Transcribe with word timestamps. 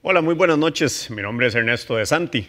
Hola, 0.00 0.20
muy 0.20 0.36
buenas 0.36 0.58
noches. 0.58 1.10
Mi 1.10 1.22
nombre 1.22 1.48
es 1.48 1.56
Ernesto 1.56 1.96
de 1.96 2.06
Santi. 2.06 2.48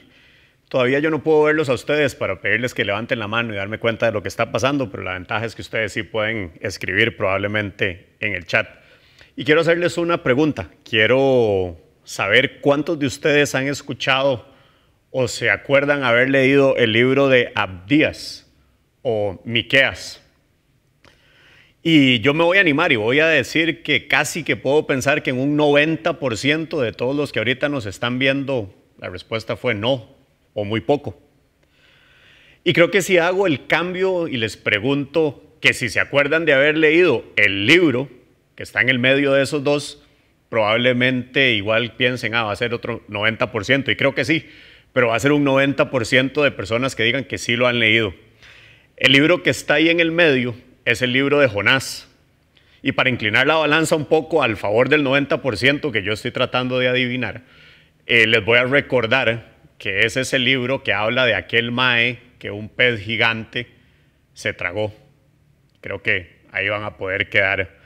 Todavía 0.68 1.00
yo 1.00 1.10
no 1.10 1.24
puedo 1.24 1.42
verlos 1.46 1.68
a 1.70 1.74
ustedes 1.74 2.14
para 2.14 2.42
pedirles 2.42 2.76
que 2.76 2.86
levanten 2.86 3.18
la 3.18 3.28
mano 3.28 3.52
y 3.52 3.58
darme 3.58 3.80
cuenta 3.80 4.06
de 4.06 4.12
lo 4.12 4.22
que 4.22 4.28
está 4.28 4.52
pasando, 4.52 4.92
pero 4.92 5.02
la 5.02 5.14
ventaja 5.14 5.48
es 5.48 5.56
que 5.56 5.64
ustedes 5.64 5.94
sí 5.94 6.04
pueden 6.04 6.52
escribir 6.62 7.18
probablemente 7.18 8.10
en 8.20 8.36
el 8.36 8.46
chat. 8.46 8.70
Y 9.36 9.46
quiero 9.46 9.62
hacerles 9.62 9.98
una 9.98 10.22
pregunta. 10.22 10.70
Quiero 10.88 11.76
saber 12.04 12.62
cuántos 12.62 13.00
de 13.00 13.08
ustedes 13.08 13.56
han 13.56 13.68
escuchado 13.68 14.46
o 15.10 15.28
se 15.28 15.50
acuerdan 15.50 16.04
haber 16.04 16.30
leído 16.30 16.76
el 16.78 16.92
libro 16.92 17.30
de 17.30 17.52
Abdías 17.56 18.48
o 19.02 19.42
Miqueas. 19.44 20.22
Y 21.92 22.20
yo 22.20 22.36
me 22.36 22.44
voy 22.44 22.60
a 22.60 22.62
animar 22.62 22.92
y 22.92 22.98
voy 22.98 23.20
a 23.20 23.26
decir 23.26 23.82
que 23.82 24.08
casi 24.08 24.44
que 24.44 24.56
puedo 24.56 24.86
pensar 24.86 25.24
que 25.24 25.32
en 25.32 25.40
un 25.40 25.58
90% 25.58 26.80
de 26.80 26.92
todos 26.92 27.16
los 27.16 27.32
que 27.32 27.40
ahorita 27.40 27.68
nos 27.68 27.88
están 27.88 28.20
viendo, 28.20 28.72
la 29.00 29.10
respuesta 29.10 29.58
fue 29.58 29.74
no 29.74 30.16
o 30.54 30.66
muy 30.66 30.82
poco. 30.82 31.20
Y 32.64 32.74
creo 32.74 32.92
que 32.92 33.02
si 33.02 33.18
hago 33.18 33.48
el 33.48 33.66
cambio 33.66 34.28
y 34.28 34.38
les 34.38 34.56
pregunto 34.56 35.58
que 35.62 35.74
si 35.74 35.90
se 35.90 36.00
acuerdan 36.00 36.46
de 36.46 36.54
haber 36.54 36.78
leído 36.78 37.26
el 37.36 37.66
libro 37.66 38.08
que 38.54 38.62
está 38.62 38.82
en 38.82 38.90
el 38.90 39.00
medio 39.00 39.34
de 39.34 39.42
esos 39.42 39.64
dos, 39.64 40.04
probablemente 40.50 41.54
igual 41.54 41.96
piensen, 41.96 42.36
ah, 42.36 42.44
va 42.44 42.52
a 42.52 42.56
ser 42.56 42.76
otro 42.76 43.02
90%, 43.08 43.92
y 43.92 43.96
creo 43.96 44.14
que 44.14 44.26
sí, 44.26 44.46
pero 44.94 45.08
va 45.08 45.16
a 45.16 45.20
ser 45.20 45.32
un 45.32 45.44
90% 45.44 46.44
de 46.44 46.52
personas 46.52 46.96
que 46.96 47.02
digan 47.02 47.24
que 47.24 47.40
sí 47.40 47.56
lo 47.56 47.66
han 47.66 47.80
leído. 47.80 48.14
El 48.96 49.12
libro 49.12 49.42
que 49.42 49.50
está 49.50 49.74
ahí 49.74 49.90
en 49.90 50.00
el 50.00 50.12
medio 50.12 50.54
es 50.86 51.02
el 51.02 51.14
libro 51.14 51.40
de 51.40 51.48
Jonás. 51.48 52.08
Y 52.82 52.94
para 52.94 53.10
inclinar 53.10 53.46
la 53.48 53.56
balanza 53.56 53.96
un 53.96 54.06
poco 54.06 54.42
al 54.42 54.58
favor 54.58 54.90
del 54.90 55.04
90% 55.04 55.92
que 55.92 56.04
yo 56.04 56.14
estoy 56.14 56.32
tratando 56.32 56.80
de 56.80 56.88
adivinar, 56.88 57.44
eh, 58.06 58.26
les 58.26 58.44
voy 58.44 58.58
a 58.58 58.64
recordar 58.64 59.58
que 59.78 60.02
ese 60.06 60.22
es 60.22 60.34
el 60.34 60.44
libro 60.44 60.84
que 60.84 60.94
habla 60.94 61.26
de 61.26 61.36
aquel 61.36 61.72
mae 61.72 62.20
que 62.40 62.52
un 62.52 62.70
pez 62.70 63.02
gigante 63.02 63.68
se 64.34 64.54
tragó. 64.54 64.94
Creo 65.82 66.02
que 66.02 66.40
ahí 66.52 66.70
van 66.70 66.84
a 66.84 66.98
poder 66.98 67.30
quedar 67.30 67.78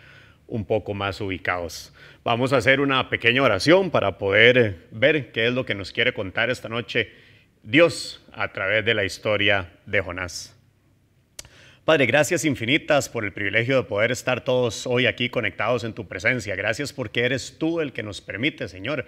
un 0.47 0.65
poco 0.65 0.93
más 0.93 1.19
ubicados. 1.21 1.93
Vamos 2.23 2.53
a 2.53 2.57
hacer 2.57 2.79
una 2.79 3.09
pequeña 3.09 3.41
oración 3.41 3.89
para 3.89 4.17
poder 4.17 4.87
ver 4.91 5.31
qué 5.31 5.47
es 5.47 5.53
lo 5.53 5.65
que 5.65 5.75
nos 5.75 5.91
quiere 5.91 6.13
contar 6.13 6.49
esta 6.49 6.69
noche 6.69 7.11
Dios 7.63 8.23
a 8.33 8.51
través 8.51 8.85
de 8.85 8.93
la 8.93 9.05
historia 9.05 9.71
de 9.85 10.01
Jonás. 10.01 10.55
Padre, 11.85 12.05
gracias 12.05 12.45
infinitas 12.45 13.09
por 13.09 13.25
el 13.25 13.33
privilegio 13.33 13.75
de 13.75 13.83
poder 13.83 14.09
estar 14.13 14.45
todos 14.45 14.87
hoy 14.87 15.05
aquí 15.05 15.27
conectados 15.27 15.83
en 15.83 15.91
tu 15.91 16.07
presencia. 16.07 16.55
Gracias 16.55 16.93
porque 16.93 17.25
eres 17.25 17.57
tú 17.59 17.81
el 17.81 17.91
que 17.91 18.03
nos 18.03 18.21
permite, 18.21 18.69
Señor, 18.69 19.05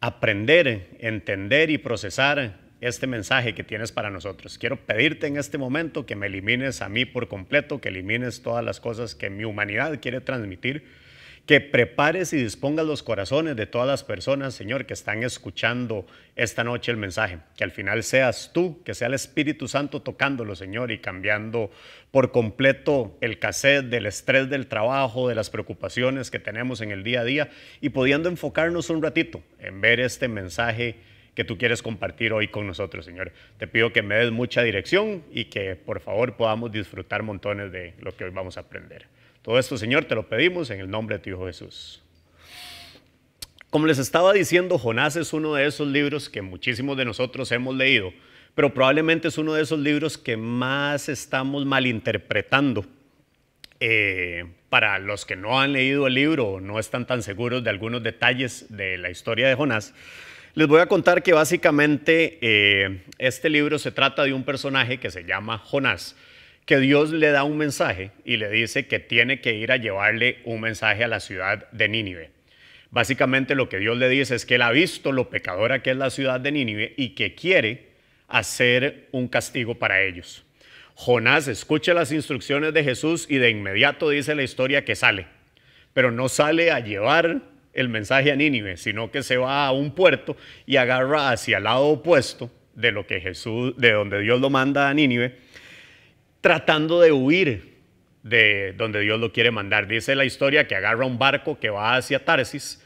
aprender, 0.00 0.96
entender 0.98 1.68
y 1.68 1.76
procesar 1.76 2.56
este 2.80 3.06
mensaje 3.06 3.54
que 3.54 3.64
tienes 3.64 3.92
para 3.92 4.08
nosotros. 4.08 4.56
Quiero 4.56 4.76
pedirte 4.78 5.26
en 5.26 5.36
este 5.36 5.58
momento 5.58 6.06
que 6.06 6.16
me 6.16 6.28
elimines 6.28 6.80
a 6.80 6.88
mí 6.88 7.04
por 7.04 7.28
completo, 7.28 7.82
que 7.82 7.90
elimines 7.90 8.40
todas 8.40 8.64
las 8.64 8.80
cosas 8.80 9.14
que 9.14 9.28
mi 9.28 9.44
humanidad 9.44 10.00
quiere 10.00 10.22
transmitir 10.22 10.84
que 11.50 11.60
prepares 11.60 12.32
y 12.32 12.36
dispongas 12.36 12.86
los 12.86 13.02
corazones 13.02 13.56
de 13.56 13.66
todas 13.66 13.88
las 13.88 14.04
personas, 14.04 14.54
Señor, 14.54 14.86
que 14.86 14.94
están 14.94 15.24
escuchando 15.24 16.06
esta 16.36 16.62
noche 16.62 16.92
el 16.92 16.96
mensaje. 16.96 17.38
Que 17.56 17.64
al 17.64 17.72
final 17.72 18.04
seas 18.04 18.52
tú, 18.54 18.80
que 18.84 18.94
sea 18.94 19.08
el 19.08 19.14
Espíritu 19.14 19.66
Santo 19.66 20.00
tocándolo, 20.00 20.54
Señor, 20.54 20.92
y 20.92 21.00
cambiando 21.00 21.72
por 22.12 22.30
completo 22.30 23.18
el 23.20 23.40
cassette 23.40 23.86
del 23.86 24.06
estrés 24.06 24.48
del 24.48 24.68
trabajo, 24.68 25.28
de 25.28 25.34
las 25.34 25.50
preocupaciones 25.50 26.30
que 26.30 26.38
tenemos 26.38 26.82
en 26.82 26.92
el 26.92 27.02
día 27.02 27.22
a 27.22 27.24
día 27.24 27.50
y 27.80 27.88
pudiendo 27.88 28.28
enfocarnos 28.28 28.88
un 28.88 29.02
ratito 29.02 29.42
en 29.58 29.80
ver 29.80 29.98
este 29.98 30.28
mensaje 30.28 30.98
que 31.34 31.42
tú 31.42 31.58
quieres 31.58 31.82
compartir 31.82 32.32
hoy 32.32 32.46
con 32.46 32.68
nosotros, 32.68 33.04
Señor. 33.04 33.32
Te 33.58 33.66
pido 33.66 33.92
que 33.92 34.02
me 34.02 34.14
des 34.14 34.30
mucha 34.30 34.62
dirección 34.62 35.24
y 35.32 35.46
que 35.46 35.74
por 35.74 35.98
favor 35.98 36.36
podamos 36.36 36.70
disfrutar 36.70 37.24
montones 37.24 37.72
de 37.72 37.94
lo 37.98 38.16
que 38.16 38.22
hoy 38.22 38.30
vamos 38.30 38.56
a 38.56 38.60
aprender. 38.60 39.08
Todo 39.42 39.58
esto, 39.58 39.78
Señor, 39.78 40.04
te 40.04 40.14
lo 40.14 40.28
pedimos 40.28 40.70
en 40.70 40.80
el 40.80 40.90
nombre 40.90 41.16
de 41.16 41.22
tu 41.22 41.30
Hijo 41.30 41.46
Jesús. 41.46 42.02
Como 43.70 43.86
les 43.86 43.98
estaba 43.98 44.32
diciendo, 44.32 44.78
Jonás 44.78 45.16
es 45.16 45.32
uno 45.32 45.54
de 45.54 45.66
esos 45.66 45.88
libros 45.88 46.28
que 46.28 46.42
muchísimos 46.42 46.96
de 46.96 47.04
nosotros 47.04 47.50
hemos 47.52 47.74
leído, 47.74 48.12
pero 48.54 48.74
probablemente 48.74 49.28
es 49.28 49.38
uno 49.38 49.54
de 49.54 49.62
esos 49.62 49.78
libros 49.78 50.18
que 50.18 50.36
más 50.36 51.08
estamos 51.08 51.64
malinterpretando. 51.64 52.84
Eh, 53.78 54.44
para 54.68 54.98
los 54.98 55.24
que 55.24 55.36
no 55.36 55.60
han 55.60 55.72
leído 55.72 56.06
el 56.06 56.14
libro 56.14 56.46
o 56.46 56.60
no 56.60 56.78
están 56.78 57.06
tan 57.06 57.22
seguros 57.22 57.64
de 57.64 57.70
algunos 57.70 58.02
detalles 58.02 58.66
de 58.68 58.98
la 58.98 59.10
historia 59.10 59.48
de 59.48 59.54
Jonás, 59.54 59.94
les 60.54 60.68
voy 60.68 60.80
a 60.80 60.86
contar 60.86 61.22
que 61.22 61.32
básicamente 61.32 62.38
eh, 62.40 63.02
este 63.18 63.48
libro 63.50 63.78
se 63.78 63.90
trata 63.90 64.24
de 64.24 64.32
un 64.32 64.44
personaje 64.44 64.98
que 64.98 65.10
se 65.10 65.24
llama 65.24 65.58
Jonás, 65.58 66.16
que 66.70 66.78
Dios 66.78 67.10
le 67.10 67.32
da 67.32 67.42
un 67.42 67.56
mensaje 67.56 68.12
y 68.24 68.36
le 68.36 68.48
dice 68.48 68.86
que 68.86 69.00
tiene 69.00 69.40
que 69.40 69.54
ir 69.54 69.72
a 69.72 69.76
llevarle 69.76 70.38
un 70.44 70.60
mensaje 70.60 71.02
a 71.02 71.08
la 71.08 71.18
ciudad 71.18 71.68
de 71.72 71.88
Nínive. 71.88 72.30
Básicamente 72.92 73.56
lo 73.56 73.68
que 73.68 73.80
Dios 73.80 73.98
le 73.98 74.08
dice 74.08 74.36
es 74.36 74.46
que 74.46 74.54
él 74.54 74.62
ha 74.62 74.70
visto 74.70 75.10
lo 75.10 75.30
pecadora 75.30 75.82
que 75.82 75.90
es 75.90 75.96
la 75.96 76.10
ciudad 76.10 76.38
de 76.38 76.52
Nínive 76.52 76.94
y 76.96 77.16
que 77.16 77.34
quiere 77.34 77.88
hacer 78.28 79.08
un 79.10 79.26
castigo 79.26 79.80
para 79.80 80.00
ellos. 80.00 80.44
Jonás 80.94 81.48
escucha 81.48 81.92
las 81.92 82.12
instrucciones 82.12 82.72
de 82.72 82.84
Jesús 82.84 83.26
y 83.28 83.38
de 83.38 83.50
inmediato 83.50 84.08
dice 84.08 84.36
la 84.36 84.44
historia 84.44 84.84
que 84.84 84.94
sale, 84.94 85.26
pero 85.92 86.12
no 86.12 86.28
sale 86.28 86.70
a 86.70 86.78
llevar 86.78 87.42
el 87.72 87.88
mensaje 87.88 88.30
a 88.30 88.36
Nínive, 88.36 88.76
sino 88.76 89.10
que 89.10 89.24
se 89.24 89.38
va 89.38 89.66
a 89.66 89.72
un 89.72 89.92
puerto 89.92 90.36
y 90.66 90.76
agarra 90.76 91.32
hacia 91.32 91.56
el 91.56 91.64
lado 91.64 91.86
opuesto 91.86 92.48
de 92.76 92.92
lo 92.92 93.08
que 93.08 93.20
Jesús, 93.20 93.76
de 93.76 93.90
donde 93.90 94.20
Dios 94.20 94.40
lo 94.40 94.50
manda 94.50 94.88
a 94.88 94.94
Nínive 94.94 95.50
tratando 96.40 97.00
de 97.00 97.12
huir 97.12 97.78
de 98.22 98.74
donde 98.76 99.00
Dios 99.00 99.18
lo 99.20 99.32
quiere 99.32 99.50
mandar. 99.50 99.86
Dice 99.86 100.14
la 100.14 100.24
historia 100.24 100.66
que 100.66 100.74
agarra 100.74 101.06
un 101.06 101.18
barco 101.18 101.58
que 101.58 101.70
va 101.70 101.96
hacia 101.96 102.24
Tarsis, 102.24 102.82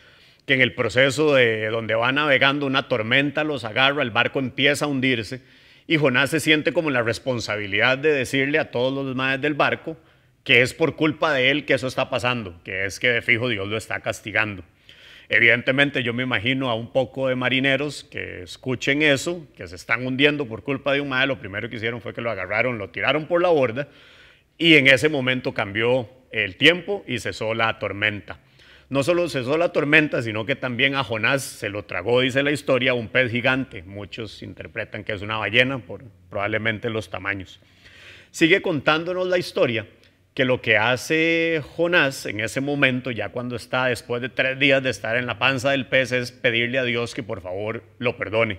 que 0.46 0.54
en 0.54 0.60
el 0.60 0.74
proceso 0.74 1.34
de 1.34 1.68
donde 1.68 1.94
va 1.94 2.12
navegando 2.12 2.66
una 2.66 2.88
tormenta 2.88 3.44
los 3.44 3.64
agarra, 3.64 4.02
el 4.02 4.10
barco 4.10 4.38
empieza 4.38 4.84
a 4.84 4.88
hundirse 4.88 5.40
y 5.86 5.96
Jonás 5.96 6.30
se 6.30 6.40
siente 6.40 6.72
como 6.72 6.90
la 6.90 7.02
responsabilidad 7.02 7.98
de 7.98 8.12
decirle 8.12 8.58
a 8.58 8.70
todos 8.70 8.92
los 8.92 9.06
demás 9.06 9.40
del 9.40 9.54
barco 9.54 9.96
que 10.42 10.62
es 10.62 10.74
por 10.74 10.96
culpa 10.96 11.32
de 11.32 11.50
él 11.50 11.64
que 11.64 11.74
eso 11.74 11.86
está 11.86 12.10
pasando, 12.10 12.60
que 12.64 12.84
es 12.84 13.00
que 13.00 13.08
de 13.08 13.22
fijo 13.22 13.48
Dios 13.48 13.66
lo 13.68 13.76
está 13.76 14.00
castigando. 14.00 14.62
Evidentemente 15.34 16.04
yo 16.04 16.14
me 16.14 16.22
imagino 16.22 16.70
a 16.70 16.76
un 16.76 16.92
poco 16.92 17.26
de 17.26 17.34
marineros 17.34 18.04
que 18.04 18.44
escuchen 18.44 19.02
eso, 19.02 19.44
que 19.56 19.66
se 19.66 19.74
están 19.74 20.06
hundiendo 20.06 20.46
por 20.46 20.62
culpa 20.62 20.92
de 20.92 21.00
un 21.00 21.08
mae, 21.08 21.26
lo 21.26 21.40
primero 21.40 21.68
que 21.68 21.74
hicieron 21.74 22.00
fue 22.00 22.14
que 22.14 22.20
lo 22.20 22.30
agarraron, 22.30 22.78
lo 22.78 22.90
tiraron 22.90 23.26
por 23.26 23.42
la 23.42 23.48
borda 23.48 23.88
y 24.58 24.76
en 24.76 24.86
ese 24.86 25.08
momento 25.08 25.52
cambió 25.52 26.08
el 26.30 26.54
tiempo 26.54 27.02
y 27.08 27.18
cesó 27.18 27.52
la 27.52 27.80
tormenta. 27.80 28.38
No 28.90 29.02
solo 29.02 29.28
cesó 29.28 29.58
la 29.58 29.72
tormenta, 29.72 30.22
sino 30.22 30.46
que 30.46 30.54
también 30.54 30.94
a 30.94 31.02
Jonás 31.02 31.42
se 31.42 31.68
lo 31.68 31.84
tragó, 31.84 32.20
dice 32.20 32.44
la 32.44 32.52
historia, 32.52 32.94
un 32.94 33.08
pez 33.08 33.32
gigante. 33.32 33.82
Muchos 33.82 34.40
interpretan 34.40 35.02
que 35.02 35.14
es 35.14 35.22
una 35.22 35.38
ballena 35.38 35.80
por 35.80 36.04
probablemente 36.30 36.90
los 36.90 37.10
tamaños. 37.10 37.60
Sigue 38.30 38.62
contándonos 38.62 39.26
la 39.26 39.38
historia 39.38 39.84
que 40.34 40.44
lo 40.44 40.60
que 40.60 40.76
hace 40.76 41.62
Jonás 41.76 42.26
en 42.26 42.40
ese 42.40 42.60
momento, 42.60 43.12
ya 43.12 43.28
cuando 43.28 43.54
está 43.54 43.86
después 43.86 44.20
de 44.20 44.28
tres 44.28 44.58
días 44.58 44.82
de 44.82 44.90
estar 44.90 45.16
en 45.16 45.26
la 45.26 45.38
panza 45.38 45.70
del 45.70 45.86
pez, 45.86 46.10
es 46.10 46.32
pedirle 46.32 46.78
a 46.78 46.84
Dios 46.84 47.14
que 47.14 47.22
por 47.22 47.40
favor 47.40 47.84
lo 47.98 48.16
perdone. 48.16 48.58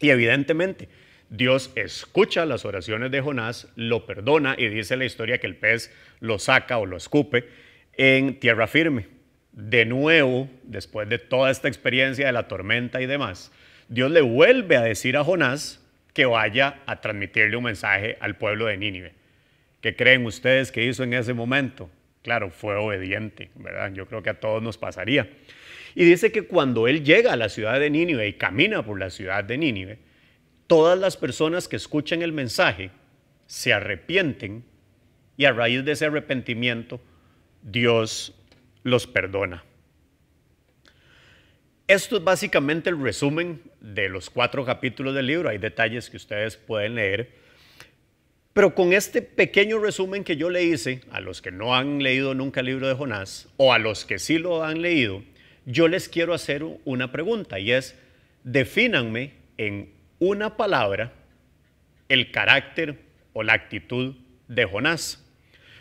Y 0.00 0.10
evidentemente, 0.10 0.88
Dios 1.30 1.70
escucha 1.76 2.46
las 2.46 2.64
oraciones 2.64 3.12
de 3.12 3.20
Jonás, 3.20 3.68
lo 3.76 4.06
perdona 4.06 4.56
y 4.58 4.68
dice 4.68 4.96
la 4.96 5.04
historia 5.04 5.38
que 5.38 5.46
el 5.46 5.56
pez 5.56 5.94
lo 6.18 6.40
saca 6.40 6.78
o 6.78 6.86
lo 6.86 6.96
escupe 6.96 7.48
en 7.96 8.40
tierra 8.40 8.66
firme. 8.66 9.06
De 9.52 9.84
nuevo, 9.84 10.48
después 10.64 11.08
de 11.08 11.18
toda 11.18 11.50
esta 11.50 11.68
experiencia 11.68 12.26
de 12.26 12.32
la 12.32 12.48
tormenta 12.48 13.00
y 13.00 13.06
demás, 13.06 13.52
Dios 13.88 14.10
le 14.10 14.20
vuelve 14.20 14.76
a 14.76 14.82
decir 14.82 15.16
a 15.16 15.24
Jonás 15.24 15.80
que 16.12 16.26
vaya 16.26 16.80
a 16.86 17.00
transmitirle 17.00 17.56
un 17.56 17.64
mensaje 17.64 18.16
al 18.20 18.36
pueblo 18.36 18.66
de 18.66 18.76
Nínive. 18.76 19.17
¿Qué 19.80 19.94
creen 19.94 20.26
ustedes 20.26 20.72
que 20.72 20.84
hizo 20.84 21.04
en 21.04 21.14
ese 21.14 21.34
momento? 21.34 21.90
Claro, 22.22 22.50
fue 22.50 22.76
obediente, 22.76 23.50
¿verdad? 23.54 23.92
Yo 23.92 24.06
creo 24.06 24.22
que 24.22 24.30
a 24.30 24.40
todos 24.40 24.62
nos 24.62 24.76
pasaría. 24.76 25.30
Y 25.94 26.04
dice 26.04 26.32
que 26.32 26.42
cuando 26.42 26.88
él 26.88 27.04
llega 27.04 27.32
a 27.32 27.36
la 27.36 27.48
ciudad 27.48 27.78
de 27.80 27.90
Nínive 27.90 28.28
y 28.28 28.34
camina 28.34 28.84
por 28.84 28.98
la 28.98 29.10
ciudad 29.10 29.44
de 29.44 29.58
Nínive, 29.58 29.98
todas 30.66 30.98
las 30.98 31.16
personas 31.16 31.68
que 31.68 31.76
escuchan 31.76 32.22
el 32.22 32.32
mensaje 32.32 32.90
se 33.46 33.72
arrepienten 33.72 34.64
y 35.36 35.44
a 35.44 35.52
raíz 35.52 35.84
de 35.84 35.92
ese 35.92 36.06
arrepentimiento 36.06 37.00
Dios 37.62 38.34
los 38.82 39.06
perdona. 39.06 39.64
Esto 41.86 42.18
es 42.18 42.24
básicamente 42.24 42.90
el 42.90 43.00
resumen 43.00 43.62
de 43.80 44.10
los 44.10 44.28
cuatro 44.28 44.64
capítulos 44.64 45.14
del 45.14 45.26
libro. 45.26 45.48
Hay 45.48 45.56
detalles 45.56 46.10
que 46.10 46.18
ustedes 46.18 46.56
pueden 46.56 46.96
leer 46.96 47.32
pero 48.58 48.74
con 48.74 48.92
este 48.92 49.22
pequeño 49.22 49.78
resumen 49.78 50.24
que 50.24 50.36
yo 50.36 50.50
le 50.50 50.64
hice 50.64 51.02
a 51.12 51.20
los 51.20 51.40
que 51.40 51.52
no 51.52 51.76
han 51.76 52.02
leído 52.02 52.34
nunca 52.34 52.58
el 52.58 52.66
libro 52.66 52.88
de 52.88 52.94
Jonás 52.94 53.48
o 53.56 53.72
a 53.72 53.78
los 53.78 54.04
que 54.04 54.18
sí 54.18 54.36
lo 54.36 54.64
han 54.64 54.82
leído, 54.82 55.22
yo 55.64 55.86
les 55.86 56.08
quiero 56.08 56.34
hacer 56.34 56.64
una 56.84 57.12
pregunta 57.12 57.60
y 57.60 57.70
es, 57.70 57.96
defínanme 58.42 59.34
en 59.58 59.92
una 60.18 60.56
palabra 60.56 61.12
el 62.08 62.32
carácter 62.32 62.98
o 63.32 63.44
la 63.44 63.52
actitud 63.52 64.16
de 64.48 64.64
Jonás. 64.64 65.24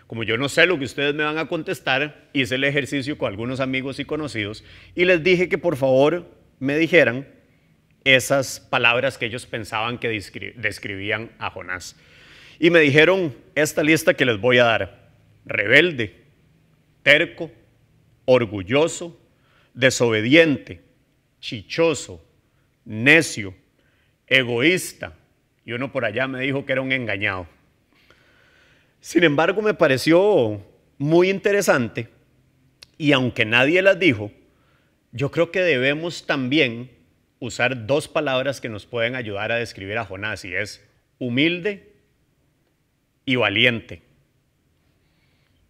Como 0.05 0.21
yo 0.21 0.37
no 0.37 0.47
sé 0.47 0.67
lo 0.67 0.77
que 0.77 0.85
ustedes 0.85 1.15
me 1.15 1.23
van 1.23 1.39
a 1.39 1.47
contestar, 1.47 2.29
hice 2.33 2.53
el 2.53 2.63
ejercicio 2.63 3.17
con 3.17 3.29
algunos 3.29 3.59
amigos 3.59 3.97
y 3.97 4.05
conocidos 4.05 4.63
y 4.93 5.05
les 5.05 5.23
dije 5.23 5.49
que 5.49 5.57
por 5.57 5.77
favor 5.77 6.31
me 6.59 6.77
dijeran 6.77 7.27
esas 8.03 8.59
palabras 8.59 9.17
que 9.17 9.25
ellos 9.25 9.47
pensaban 9.47 9.97
que 9.97 10.09
describían 10.57 11.31
a 11.39 11.49
Jonás. 11.49 11.95
Y 12.59 12.69
me 12.69 12.79
dijeron 12.79 13.35
esta 13.55 13.83
lista 13.83 14.13
que 14.13 14.25
les 14.25 14.39
voy 14.39 14.57
a 14.57 14.65
dar. 14.65 15.09
Rebelde, 15.45 16.25
terco, 17.03 17.51
orgulloso, 18.25 19.19
desobediente, 19.73 20.81
chichoso, 21.39 22.23
necio, 22.85 23.53
egoísta. 24.25 25.15
Y 25.65 25.73
uno 25.73 25.91
por 25.91 26.05
allá 26.05 26.27
me 26.27 26.41
dijo 26.41 26.65
que 26.65 26.73
era 26.73 26.81
un 26.81 26.91
engañado. 26.91 27.47
Sin 28.99 29.23
embargo, 29.23 29.61
me 29.61 29.73
pareció 29.73 30.61
muy 30.97 31.29
interesante 31.29 32.09
y 32.97 33.11
aunque 33.11 33.45
nadie 33.45 33.81
las 33.81 33.99
dijo, 33.99 34.31
yo 35.11 35.31
creo 35.31 35.51
que 35.51 35.61
debemos 35.61 36.25
también 36.25 36.91
usar 37.39 37.85
dos 37.85 38.07
palabras 38.07 38.59
que 38.59 38.69
nos 38.69 38.85
pueden 38.85 39.15
ayudar 39.15 39.51
a 39.51 39.57
describir 39.57 39.97
a 39.97 40.05
Jonás 40.05 40.43
y 40.43 40.55
es 40.55 40.83
humilde 41.19 41.86
y 43.27 43.35
valiente. 43.35 44.01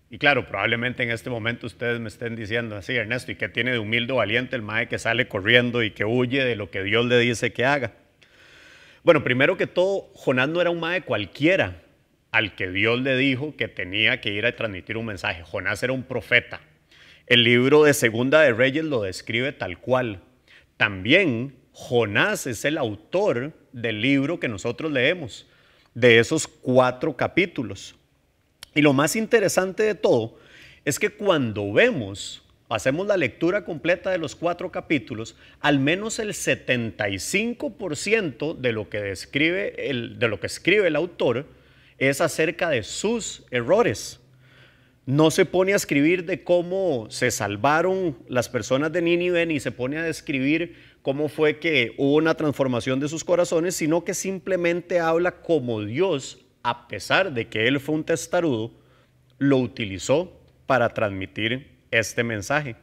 Y 0.10 0.20
claro, 0.20 0.46
probablemente 0.46 1.04
en 1.04 1.10
este 1.10 1.30
momento 1.30 1.66
ustedes 1.66 2.00
me 2.00 2.08
estén 2.08 2.36
diciendo 2.36 2.78
así, 2.78 2.96
Ernesto, 2.96 3.32
¿y 3.32 3.36
qué 3.36 3.50
tiene 3.50 3.72
de 3.72 3.80
humilde 3.80 4.14
o 4.14 4.18
valiente 4.18 4.56
el 4.56 4.62
mae 4.62 4.88
que 4.88 5.00
sale 5.00 5.28
corriendo 5.28 5.84
y 5.84 5.92
que 5.92 6.06
huye 6.06 6.46
de 6.46 6.56
lo 6.56 6.70
que 6.70 6.84
Dios 6.84 7.06
le 7.08 7.18
dice 7.18 7.52
que 7.52 7.66
haga? 7.66 7.96
Bueno, 9.04 9.24
primero 9.24 9.58
que 9.58 9.68
todo, 9.68 10.12
Jonás 10.14 10.48
no 10.50 10.62
era 10.62 10.70
un 10.70 10.80
mae 10.80 11.02
cualquiera 11.02 11.82
al 12.32 12.54
que 12.56 12.70
Dios 12.70 13.02
le 13.02 13.18
dijo 13.18 13.56
que 13.58 13.68
tenía 13.68 14.22
que 14.22 14.30
ir 14.30 14.46
a 14.46 14.56
transmitir 14.56 14.96
un 14.96 15.08
mensaje. 15.08 15.42
Jonás 15.44 15.82
era 15.82 15.94
un 15.94 16.04
profeta. 16.04 16.62
El 17.26 17.44
libro 17.44 17.84
de 17.84 17.96
Segunda 17.96 18.42
de 18.42 18.54
Reyes 18.54 18.86
lo 18.86 19.02
describe 19.02 19.52
tal 19.52 19.80
cual. 19.80 20.22
También 20.78 21.56
Jonás 21.72 22.46
es 22.46 22.66
el 22.66 22.78
autor 22.78 23.54
del 23.72 24.02
libro 24.02 24.40
que 24.40 24.48
nosotros 24.48 24.92
leemos, 24.92 25.48
de 25.98 26.20
esos 26.20 26.48
cuatro 26.48 27.18
capítulos. 27.18 27.96
Y 28.76 28.84
lo 28.84 28.94
más 28.94 29.16
interesante 29.16 29.82
de 29.82 29.96
todo 29.96 30.38
es 30.86 31.00
que 31.00 31.10
cuando 31.10 31.74
vemos, 31.74 32.44
hacemos 32.70 33.08
la 33.08 33.18
lectura 33.18 33.66
completa 33.66 34.12
de 34.12 34.20
los 34.20 34.36
cuatro 34.36 34.72
capítulos, 34.72 35.36
al 35.60 35.80
menos 35.80 36.20
el 36.20 36.34
75% 36.34 38.56
de 38.56 38.74
lo 38.74 38.90
que 38.90 39.02
describe 39.02 39.90
el, 39.90 40.20
de 40.20 40.28
lo 40.28 40.40
que 40.40 40.46
escribe 40.46 40.86
el 40.86 40.96
autor 40.96 41.48
es 41.98 42.22
acerca 42.22 42.70
de 42.70 42.84
sus 42.84 43.46
errores. 43.50 44.20
No 45.08 45.32
se 45.32 45.46
pone 45.46 45.74
a 45.74 45.78
escribir 45.78 46.26
de 46.26 46.44
cómo 46.44 47.08
se 47.10 47.32
salvaron 47.32 48.20
las 48.28 48.50
personas 48.50 48.92
de 48.92 49.02
Nínive 49.02 49.48
ni 49.48 49.60
se 49.60 49.72
pone 49.72 49.98
a 49.98 50.04
describir 50.04 50.76
cómo 51.08 51.30
fue 51.30 51.58
que 51.58 51.94
hubo 51.96 52.16
una 52.16 52.34
transformación 52.34 53.00
de 53.00 53.08
sus 53.08 53.24
corazones, 53.24 53.78
sino 53.78 54.04
que 54.04 54.14
simplemente 54.14 55.00
habla 55.00 55.40
como 55.40 55.82
Dios, 55.82 56.46
a 56.64 56.90
pesar 56.90 57.32
de 57.32 57.48
que 57.48 57.66
él 57.70 57.80
fue 57.80 57.96
un 57.96 58.04
testarudo, 58.04 58.74
lo 59.38 59.56
utilizó 59.56 60.38
para 60.66 60.90
transmitir 60.90 61.78
este 61.92 62.26
mensaje. 62.26 62.76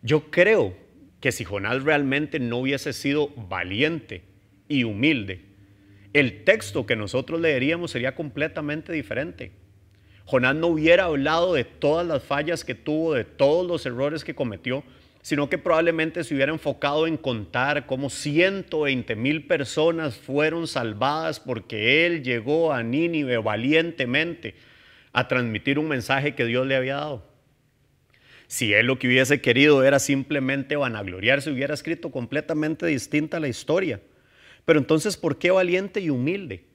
Yo 0.00 0.30
creo 0.30 0.74
que 1.20 1.32
si 1.32 1.44
Jonás 1.44 1.82
realmente 1.82 2.40
no 2.40 2.60
hubiese 2.60 2.94
sido 2.94 3.28
valiente 3.36 4.22
y 4.66 4.84
humilde, 4.84 5.44
el 6.14 6.44
texto 6.44 6.86
que 6.86 6.96
nosotros 6.96 7.42
leeríamos 7.42 7.90
sería 7.90 8.14
completamente 8.14 8.94
diferente. 8.94 9.52
Jonás 10.24 10.56
no 10.56 10.68
hubiera 10.68 11.04
hablado 11.04 11.52
de 11.52 11.64
todas 11.64 12.06
las 12.06 12.24
fallas 12.24 12.64
que 12.64 12.74
tuvo, 12.74 13.12
de 13.12 13.24
todos 13.24 13.66
los 13.66 13.84
errores 13.84 14.24
que 14.24 14.34
cometió, 14.34 14.82
sino 15.26 15.50
que 15.50 15.58
probablemente 15.58 16.22
se 16.22 16.36
hubiera 16.36 16.52
enfocado 16.52 17.04
en 17.08 17.16
contar 17.16 17.86
cómo 17.86 18.10
120 18.10 19.16
mil 19.16 19.44
personas 19.48 20.16
fueron 20.16 20.68
salvadas 20.68 21.40
porque 21.40 22.06
él 22.06 22.22
llegó 22.22 22.72
a 22.72 22.84
Nínive 22.84 23.36
valientemente 23.38 24.54
a 25.12 25.26
transmitir 25.26 25.80
un 25.80 25.88
mensaje 25.88 26.36
que 26.36 26.44
Dios 26.44 26.64
le 26.64 26.76
había 26.76 26.98
dado. 26.98 27.28
Si 28.46 28.72
él 28.72 28.86
lo 28.86 29.00
que 29.00 29.08
hubiese 29.08 29.40
querido 29.40 29.82
era 29.82 29.98
simplemente 29.98 30.76
vanagloriarse, 30.76 31.50
hubiera 31.50 31.74
escrito 31.74 32.12
completamente 32.12 32.86
distinta 32.86 33.40
la 33.40 33.48
historia. 33.48 34.00
Pero 34.64 34.78
entonces, 34.78 35.16
¿por 35.16 35.38
qué 35.38 35.50
valiente 35.50 35.98
y 35.98 36.08
humilde? 36.08 36.66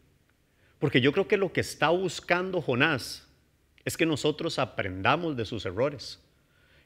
Porque 0.77 0.99
yo 0.99 1.13
creo 1.13 1.25
que 1.25 1.37
lo 1.37 1.53
que 1.53 1.61
está 1.61 1.87
buscando 1.87 2.61
Jonás 2.61 3.29
es 3.85 3.95
que 3.95 4.05
nosotros 4.05 4.59
aprendamos 4.59 5.37
de 5.37 5.45
sus 5.45 5.65
errores, 5.65 6.19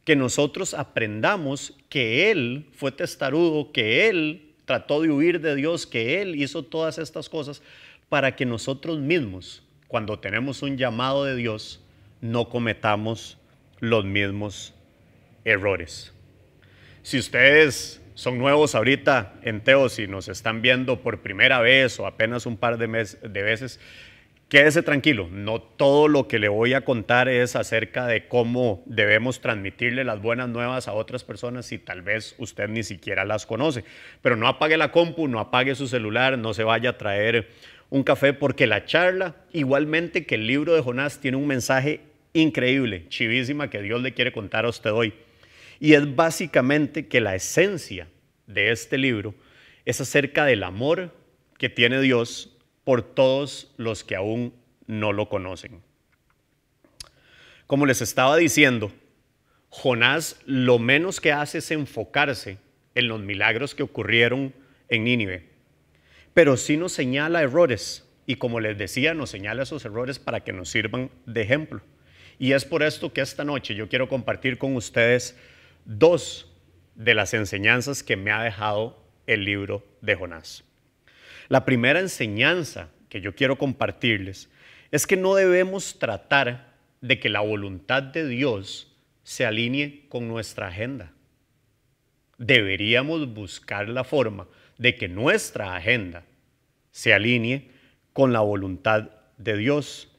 que 0.06 0.16
nosotros 0.16 0.74
aprendamos 0.74 1.74
que 1.90 2.32
él 2.32 2.68
fue 2.74 2.92
testarudo, 2.92 3.72
que 3.72 4.08
él 4.08 4.54
trató 4.66 5.02
de 5.02 5.10
huir 5.10 5.42
de 5.42 5.56
Dios, 5.56 5.88
que 5.88 6.22
él 6.22 6.36
hizo 6.36 6.64
todas 6.64 7.00
estas 7.00 7.28
cosas 7.28 7.62
para 8.08 8.36
que 8.36 8.46
nosotros 8.46 9.00
mismos, 9.00 9.64
cuando 9.88 10.20
tenemos 10.20 10.62
un 10.62 10.78
llamado 10.78 11.26
de 11.26 11.36
Dios, 11.36 11.82
no 12.22 12.50
cometamos 12.50 13.38
los 13.80 14.06
mismos 14.06 14.74
errores. 15.44 16.14
Si 17.02 17.18
ustedes 17.18 18.02
son 18.14 18.38
nuevos 18.38 18.76
ahorita 18.76 19.34
en 19.42 19.62
Teos 19.62 19.98
y 20.00 20.08
nos 20.08 20.28
están 20.28 20.62
viendo 20.62 21.02
por 21.02 21.22
primera 21.22 21.60
vez 21.62 22.00
o 22.00 22.06
apenas 22.06 22.46
un 22.46 22.58
par 22.58 22.78
de, 22.78 22.88
de 22.88 23.42
veces, 23.42 23.80
quédese 24.50 24.84
tranquilo, 24.84 25.28
no 25.32 25.62
todo 25.62 26.08
lo 26.08 26.28
que 26.28 26.40
le 26.40 26.48
voy 26.48 26.74
a 26.74 26.82
contar 26.82 27.28
es 27.28 27.56
acerca 27.56 28.06
de 28.08 28.28
cómo 28.28 28.84
debemos 28.86 29.42
transmitirle 29.42 30.04
las 30.04 30.22
buenas 30.22 30.50
nuevas 30.50 30.88
a 30.88 30.94
otras 30.94 31.24
personas 31.24 31.66
si 31.66 31.78
tal 31.78 32.02
vez 32.02 32.36
usted 32.38 32.68
ni 32.68 32.84
siquiera 32.84 33.26
las 33.26 33.46
conoce. 33.46 33.84
Pero 34.22 34.36
no 34.36 34.48
apague 34.48 34.78
la 34.78 34.92
compu, 34.92 35.28
no 35.28 35.40
apague 35.40 35.76
su 35.76 35.88
celular, 35.88 36.38
no 36.38 36.54
se 36.54 36.64
vaya 36.64 36.92
a 36.92 36.98
traer 36.98 37.50
un 37.90 38.04
café 38.04 38.34
porque 38.34 38.68
la 38.68 38.86
charla, 38.86 39.36
igualmente 39.52 40.26
que 40.26 40.36
el 40.36 40.48
libro 40.48 40.76
de 40.76 40.82
Jonás, 40.82 41.20
tiene 41.20 41.38
un 41.38 41.48
mensaje 41.48 42.02
increíble, 42.34 43.08
chivísima 43.10 43.70
que 43.70 43.82
Dios 43.82 44.02
le 44.02 44.14
quiere 44.14 44.32
contar 44.32 44.66
a 44.66 44.70
usted 44.70 44.92
hoy. 44.92 45.14
Y 45.80 45.94
es 45.94 46.16
básicamente 46.16 47.08
que 47.08 47.22
la 47.22 47.36
esencia 47.36 48.08
de 48.48 48.72
este 48.72 48.98
libro 48.98 49.34
es 49.86 50.02
acerca 50.02 50.46
del 50.46 50.64
amor 50.64 51.12
que 51.58 51.70
tiene 51.70 52.02
Dios 52.02 52.55
por 52.86 53.02
todos 53.02 53.74
los 53.76 54.06
que 54.06 54.16
aún 54.16 54.54
no 54.88 55.12
lo 55.12 55.28
conocen. 55.28 55.82
Como 57.68 57.86
les 57.86 58.02
estaba 58.02 58.38
diciendo, 58.38 58.94
Jonás 59.70 60.40
lo 60.46 60.80
menos 60.80 61.20
que 61.20 61.34
hace 61.34 61.58
es 61.58 61.72
enfocarse 61.72 62.60
en 62.94 63.10
los 63.10 63.20
milagros 63.20 63.76
que 63.76 63.84
ocurrieron 63.84 64.54
en 64.88 65.04
Nínive, 65.04 65.50
pero 66.34 66.56
sí 66.56 66.78
nos 66.78 66.94
señala 66.94 67.42
errores 67.42 68.08
y 68.28 68.36
como 68.36 68.60
les 68.60 68.78
decía, 68.78 69.14
nos 69.14 69.32
señala 69.32 69.64
esos 69.64 69.84
errores 69.84 70.20
para 70.20 70.44
que 70.44 70.54
nos 70.54 70.70
sirvan 70.70 71.12
de 71.26 71.42
ejemplo. 71.42 71.82
Y 72.40 72.54
es 72.54 72.66
por 72.66 72.84
esto 72.84 73.14
que 73.14 73.22
esta 73.22 73.44
noche 73.44 73.76
yo 73.76 73.90
quiero 73.90 74.08
compartir 74.08 74.58
con 74.58 74.76
ustedes 74.76 75.38
dos 75.86 76.52
de 76.96 77.14
las 77.14 77.34
enseñanzas 77.34 78.04
que 78.04 78.16
me 78.16 78.32
ha 78.32 78.44
dejado 78.44 78.98
el 79.28 79.46
libro 79.46 79.84
de 80.02 80.16
Jonás. 80.16 80.64
La 81.48 81.66
primera 81.66 82.00
enseñanza 82.00 82.90
que 83.10 83.22
yo 83.22 83.36
quiero 83.36 83.58
compartirles 83.58 84.50
es 84.92 85.06
que 85.06 85.18
no 85.18 85.36
debemos 85.36 86.00
tratar 86.00 86.74
de 87.02 87.20
que 87.20 87.30
la 87.30 87.42
voluntad 87.42 88.02
de 88.02 88.28
Dios 88.28 88.92
se 89.24 89.46
alinee 89.46 90.06
con 90.10 90.28
nuestra 90.28 90.68
agenda. 90.68 91.12
Deberíamos 92.38 93.34
buscar 93.34 93.90
la 93.90 94.04
forma 94.04 94.48
de 94.78 94.96
que 94.96 95.08
nuestra 95.08 95.76
agenda 95.76 96.24
se 96.92 97.14
alinee 97.14 97.70
con 98.14 98.34
la 98.34 98.42
voluntad 98.42 99.10
de 99.38 99.58
Dios. 99.58 100.10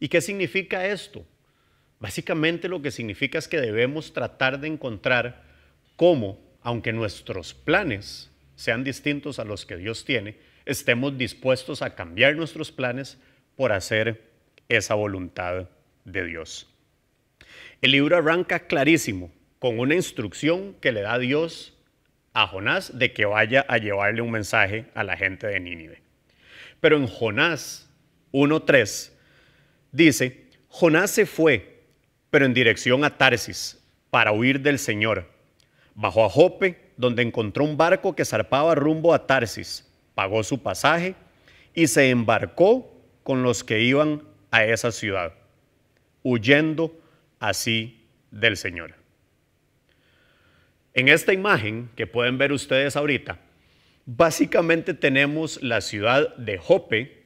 ¿Y 0.00 0.08
qué 0.08 0.20
significa 0.20 0.86
esto? 0.86 1.24
Básicamente 2.00 2.68
lo 2.68 2.82
que 2.82 2.90
significa 2.90 3.38
es 3.38 3.48
que 3.48 3.60
debemos 3.60 4.12
tratar 4.12 4.60
de 4.60 4.68
encontrar 4.68 5.42
cómo, 5.96 6.38
aunque 6.62 6.92
nuestros 6.92 7.54
planes 7.54 8.30
sean 8.56 8.84
distintos 8.84 9.38
a 9.38 9.44
los 9.44 9.64
que 9.66 9.76
Dios 9.76 10.04
tiene, 10.04 10.36
estemos 10.66 11.16
dispuestos 11.18 11.82
a 11.82 11.94
cambiar 11.94 12.36
nuestros 12.36 12.72
planes 12.72 13.18
por 13.56 13.72
hacer 13.72 14.30
esa 14.68 14.94
voluntad 14.94 15.68
de 16.04 16.24
Dios. 16.24 16.68
El 17.80 17.92
libro 17.92 18.16
arranca 18.16 18.66
clarísimo 18.66 19.30
con 19.58 19.78
una 19.78 19.94
instrucción 19.94 20.74
que 20.80 20.92
le 20.92 21.02
da 21.02 21.18
Dios 21.18 21.74
a 22.32 22.46
Jonás 22.46 22.98
de 22.98 23.12
que 23.12 23.24
vaya 23.24 23.64
a 23.68 23.78
llevarle 23.78 24.22
un 24.22 24.30
mensaje 24.30 24.86
a 24.94 25.04
la 25.04 25.16
gente 25.16 25.46
de 25.46 25.60
Nínive. 25.60 26.02
Pero 26.80 26.96
en 26.96 27.06
Jonás 27.06 27.90
1.3 28.32 29.12
dice, 29.92 30.48
Jonás 30.68 31.10
se 31.10 31.26
fue 31.26 31.74
pero 32.34 32.46
en 32.46 32.52
dirección 32.52 33.04
a 33.04 33.16
Tarsis, 33.16 33.80
para 34.10 34.32
huir 34.32 34.60
del 34.60 34.80
Señor, 34.80 35.30
Bajó 35.94 36.24
a 36.24 36.28
Jope, 36.28 36.90
donde 36.96 37.22
encontró 37.22 37.62
un 37.62 37.76
barco 37.76 38.16
que 38.16 38.24
zarpaba 38.24 38.74
rumbo 38.74 39.14
a 39.14 39.28
Tarsis, 39.28 39.88
pagó 40.14 40.42
su 40.42 40.62
pasaje 40.62 41.14
y 41.74 41.86
se 41.88 42.10
embarcó 42.10 42.90
con 43.22 43.42
los 43.42 43.64
que 43.64 43.80
iban 43.80 44.22
a 44.50 44.64
esa 44.64 44.92
ciudad, 44.92 45.34
huyendo 46.22 46.96
así 47.40 48.06
del 48.30 48.56
Señor. 48.56 48.94
En 50.92 51.08
esta 51.08 51.32
imagen 51.32 51.90
que 51.96 52.06
pueden 52.06 52.38
ver 52.38 52.52
ustedes 52.52 52.94
ahorita, 52.94 53.40
básicamente 54.06 54.94
tenemos 54.94 55.60
la 55.62 55.80
ciudad 55.80 56.36
de 56.36 56.58
Jope, 56.58 57.24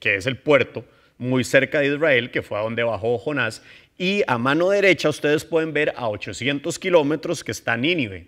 que 0.00 0.16
es 0.16 0.26
el 0.26 0.36
puerto 0.36 0.84
muy 1.16 1.44
cerca 1.44 1.80
de 1.80 1.94
Israel, 1.94 2.30
que 2.30 2.42
fue 2.42 2.58
a 2.58 2.62
donde 2.62 2.82
bajó 2.82 3.18
Jonás, 3.18 3.62
y 3.96 4.22
a 4.26 4.36
mano 4.38 4.68
derecha 4.68 5.08
ustedes 5.08 5.44
pueden 5.44 5.72
ver 5.72 5.94
a 5.96 6.08
800 6.08 6.78
kilómetros 6.78 7.44
que 7.44 7.52
está 7.52 7.76
Nínive. 7.76 8.26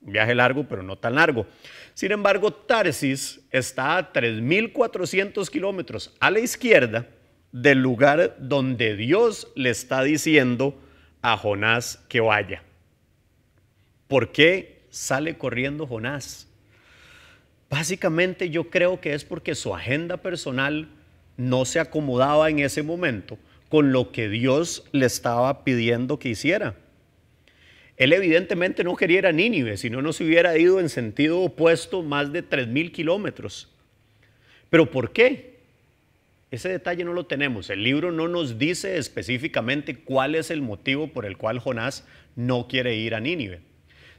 Viaje 0.00 0.34
largo, 0.34 0.64
pero 0.68 0.82
no 0.82 0.96
tan 0.96 1.16
largo. 1.16 1.46
Sin 1.94 2.12
embargo, 2.12 2.52
Tarsis 2.52 3.40
está 3.50 3.96
a 3.96 4.12
3.400 4.12 5.48
kilómetros 5.50 6.14
a 6.20 6.30
la 6.30 6.38
izquierda 6.38 7.06
del 7.52 7.78
lugar 7.80 8.36
donde 8.38 8.94
Dios 8.96 9.48
le 9.54 9.70
está 9.70 10.02
diciendo 10.02 10.80
a 11.22 11.36
Jonás 11.36 12.04
que 12.08 12.20
vaya. 12.20 12.62
¿Por 14.06 14.32
qué 14.32 14.86
sale 14.90 15.36
corriendo 15.36 15.86
Jonás? 15.86 16.48
Básicamente 17.68 18.48
yo 18.48 18.70
creo 18.70 19.00
que 19.00 19.14
es 19.14 19.24
porque 19.24 19.54
su 19.54 19.74
agenda 19.74 20.18
personal 20.18 20.88
no 21.36 21.64
se 21.64 21.80
acomodaba 21.80 22.48
en 22.48 22.60
ese 22.60 22.82
momento 22.82 23.38
con 23.68 23.92
lo 23.92 24.12
que 24.12 24.28
Dios 24.28 24.84
le 24.92 25.06
estaba 25.06 25.64
pidiendo 25.64 26.18
que 26.18 26.30
hiciera. 26.30 26.74
Él 27.98 28.12
evidentemente 28.12 28.84
no 28.84 28.94
quería 28.94 29.18
ir 29.18 29.26
a 29.26 29.32
Nínive, 29.32 29.76
si 29.76 29.90
no, 29.90 30.00
no 30.00 30.12
se 30.12 30.24
hubiera 30.24 30.56
ido 30.56 30.78
en 30.78 30.88
sentido 30.88 31.40
opuesto 31.40 32.02
más 32.04 32.32
de 32.32 32.48
3.000 32.48 32.92
kilómetros. 32.92 33.68
¿Pero 34.70 34.88
por 34.88 35.12
qué? 35.12 35.58
Ese 36.52 36.68
detalle 36.68 37.04
no 37.04 37.12
lo 37.12 37.26
tenemos. 37.26 37.68
El 37.70 37.82
libro 37.82 38.12
no 38.12 38.28
nos 38.28 38.56
dice 38.56 38.98
específicamente 38.98 39.96
cuál 39.96 40.36
es 40.36 40.52
el 40.52 40.62
motivo 40.62 41.08
por 41.08 41.26
el 41.26 41.36
cual 41.36 41.58
Jonás 41.58 42.06
no 42.36 42.68
quiere 42.68 42.94
ir 42.94 43.16
a 43.16 43.20
Nínive. 43.20 43.60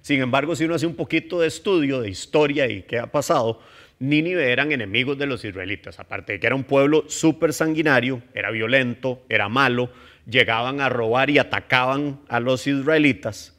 Sin 0.02 0.22
embargo, 0.22 0.58
si 0.58 0.66
uno 0.66 0.76
hace 0.76 0.86
un 0.86 0.96
poquito 0.96 1.40
de 1.40 1.48
estudio 1.48 2.02
de 2.02 2.10
historia 2.10 2.68
y 2.68 2.84
qué 2.84 3.00
ha 3.00 3.08
pasado, 3.08 3.62
Nínive 4.00 4.52
eran 4.52 4.74
enemigos 4.74 5.18
de 5.18 5.26
los 5.26 5.44
israelitas, 5.46 6.00
aparte 6.00 6.34
de 6.34 6.40
que 6.40 6.48
era 6.48 6.56
un 6.56 6.64
pueblo 6.66 7.06
súper 7.08 7.54
sanguinario, 7.54 8.22
era 8.34 8.52
violento, 8.52 9.24
era 9.30 9.50
malo, 9.50 9.90
llegaban 10.30 10.82
a 10.82 10.90
robar 10.90 11.30
y 11.30 11.38
atacaban 11.38 12.20
a 12.28 12.40
los 12.40 12.68
israelitas. 12.68 13.59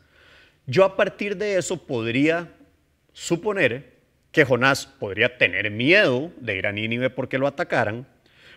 Yo 0.70 0.84
a 0.84 0.96
partir 0.96 1.36
de 1.36 1.58
eso 1.58 1.84
podría 1.84 2.54
suponer 3.12 3.98
que 4.30 4.44
Jonás 4.44 4.86
podría 4.86 5.36
tener 5.36 5.68
miedo 5.72 6.30
de 6.40 6.58
ir 6.58 6.68
a 6.68 6.70
Nínive 6.70 7.10
porque 7.10 7.38
lo 7.38 7.48
atacaran, 7.48 8.06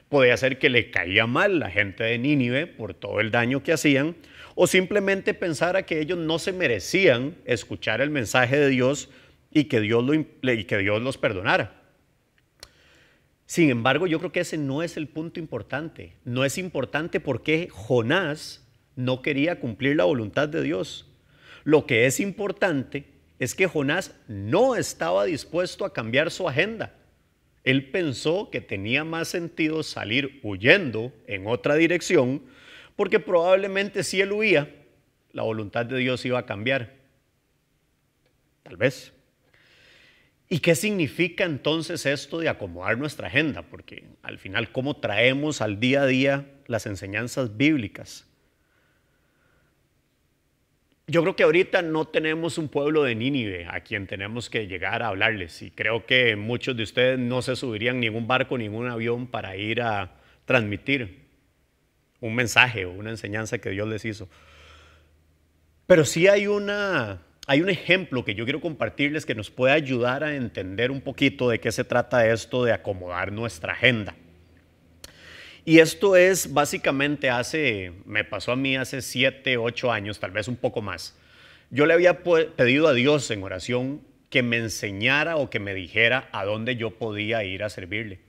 podría 0.09 0.37
ser 0.37 0.59
que 0.59 0.69
le 0.69 0.91
caía 0.91 1.25
mal 1.25 1.57
la 1.57 1.71
gente 1.71 2.03
de 2.03 2.19
Nínive 2.19 2.67
por 2.67 2.93
todo 2.93 3.19
el 3.19 3.31
daño 3.31 3.63
que 3.63 3.73
hacían, 3.73 4.15
o 4.53 4.67
simplemente 4.67 5.33
pensara 5.33 5.87
que 5.87 6.01
ellos 6.01 6.19
no 6.19 6.37
se 6.37 6.53
merecían 6.53 7.35
escuchar 7.45 7.99
el 7.99 8.11
mensaje 8.11 8.59
de 8.59 8.69
Dios 8.69 9.09
y 9.49 9.63
que 9.63 9.81
Dios, 9.81 10.05
y 10.43 10.63
que 10.65 10.77
Dios 10.77 11.01
los 11.01 11.17
perdonara. 11.17 11.81
Sin 13.47 13.71
embargo, 13.71 14.05
yo 14.05 14.19
creo 14.19 14.31
que 14.31 14.41
ese 14.41 14.59
no 14.59 14.83
es 14.83 14.97
el 14.97 15.07
punto 15.07 15.39
importante. 15.39 16.13
No 16.25 16.45
es 16.45 16.59
importante 16.59 17.19
porque 17.19 17.69
Jonás 17.71 18.63
no 18.95 19.23
quería 19.23 19.59
cumplir 19.59 19.95
la 19.95 20.03
voluntad 20.03 20.47
de 20.47 20.61
Dios. 20.61 21.09
Lo 21.63 21.85
que 21.85 22.05
es 22.05 22.19
importante 22.19 23.05
es 23.39 23.55
que 23.55 23.67
Jonás 23.67 24.15
no 24.27 24.75
estaba 24.75 25.25
dispuesto 25.25 25.85
a 25.85 25.93
cambiar 25.93 26.31
su 26.31 26.47
agenda. 26.47 26.93
Él 27.63 27.89
pensó 27.91 28.49
que 28.49 28.61
tenía 28.61 29.03
más 29.03 29.29
sentido 29.29 29.83
salir 29.83 30.39
huyendo 30.43 31.13
en 31.27 31.47
otra 31.47 31.75
dirección 31.75 32.41
porque 32.95 33.19
probablemente 33.19 34.03
si 34.03 34.21
él 34.21 34.31
huía, 34.31 34.69
la 35.31 35.43
voluntad 35.43 35.85
de 35.85 35.97
Dios 35.97 36.25
iba 36.25 36.39
a 36.39 36.45
cambiar. 36.45 36.93
Tal 38.63 38.77
vez. 38.77 39.13
¿Y 40.47 40.59
qué 40.59 40.75
significa 40.75 41.45
entonces 41.45 42.05
esto 42.05 42.39
de 42.39 42.49
acomodar 42.49 42.97
nuestra 42.97 43.27
agenda? 43.27 43.63
Porque 43.63 44.05
al 44.21 44.37
final, 44.37 44.71
¿cómo 44.71 44.97
traemos 44.97 45.61
al 45.61 45.79
día 45.79 46.03
a 46.03 46.05
día 46.05 46.45
las 46.67 46.85
enseñanzas 46.85 47.57
bíblicas? 47.57 48.27
Yo 51.13 51.21
creo 51.21 51.35
que 51.35 51.43
ahorita 51.43 51.83
no 51.83 52.05
tenemos 52.05 52.57
un 52.57 52.69
pueblo 52.69 53.03
de 53.03 53.13
Nínive 53.13 53.67
a 53.69 53.81
quien 53.81 54.07
tenemos 54.07 54.49
que 54.49 54.65
llegar 54.65 55.03
a 55.03 55.09
hablarles 55.09 55.61
y 55.61 55.69
creo 55.69 56.07
que 56.07 56.35
muchos 56.35 56.75
de 56.75 56.81
ustedes 56.81 57.19
no 57.19 57.43
se 57.43 57.55
subirían 57.55 57.99
ni 57.99 58.07
en 58.07 58.15
un 58.15 58.25
barco 58.25 58.57
ni 58.57 58.65
en 58.65 58.73
un 58.73 58.89
avión 58.89 59.27
para 59.27 59.55
ir 59.55 59.83
a 59.83 60.15
transmitir 60.45 61.19
un 62.19 62.33
mensaje 62.33 62.85
o 62.85 62.91
una 62.93 63.11
enseñanza 63.11 63.59
que 63.59 63.69
Dios 63.69 63.87
les 63.87 64.03
hizo. 64.05 64.27
Pero 65.85 66.03
sí 66.03 66.27
hay, 66.27 66.47
una, 66.47 67.21
hay 67.45 67.61
un 67.61 67.69
ejemplo 67.69 68.25
que 68.25 68.33
yo 68.33 68.45
quiero 68.45 68.59
compartirles 68.59 69.27
que 69.27 69.35
nos 69.35 69.51
puede 69.51 69.73
ayudar 69.73 70.23
a 70.23 70.35
entender 70.35 70.89
un 70.89 71.01
poquito 71.01 71.47
de 71.47 71.59
qué 71.59 71.71
se 71.71 71.83
trata 71.83 72.25
esto 72.25 72.65
de 72.65 72.73
acomodar 72.73 73.31
nuestra 73.31 73.73
agenda. 73.73 74.15
Y 75.65 75.79
esto 75.79 76.17
es 76.17 76.53
básicamente 76.53 77.29
hace, 77.29 77.93
me 78.05 78.25
pasó 78.25 78.51
a 78.51 78.55
mí 78.57 78.75
hace 78.75 79.01
siete, 79.01 79.57
ocho 79.57 79.91
años, 79.91 80.19
tal 80.19 80.31
vez 80.31 80.49
un 80.49 80.57
poco 80.57 80.81
más. 80.81 81.17
Yo 81.69 81.85
le 81.85 81.93
había 81.93 82.21
pedido 82.23 82.87
a 82.87 82.93
Dios 82.93 83.31
en 83.31 83.43
oración 83.43 84.01
que 84.29 84.43
me 84.43 84.57
enseñara 84.57 85.37
o 85.37 85.49
que 85.49 85.59
me 85.59 85.73
dijera 85.73 86.27
a 86.33 86.43
dónde 86.43 86.75
yo 86.75 86.91
podía 86.91 87.43
ir 87.45 87.63
a 87.63 87.69
servirle. 87.69 88.19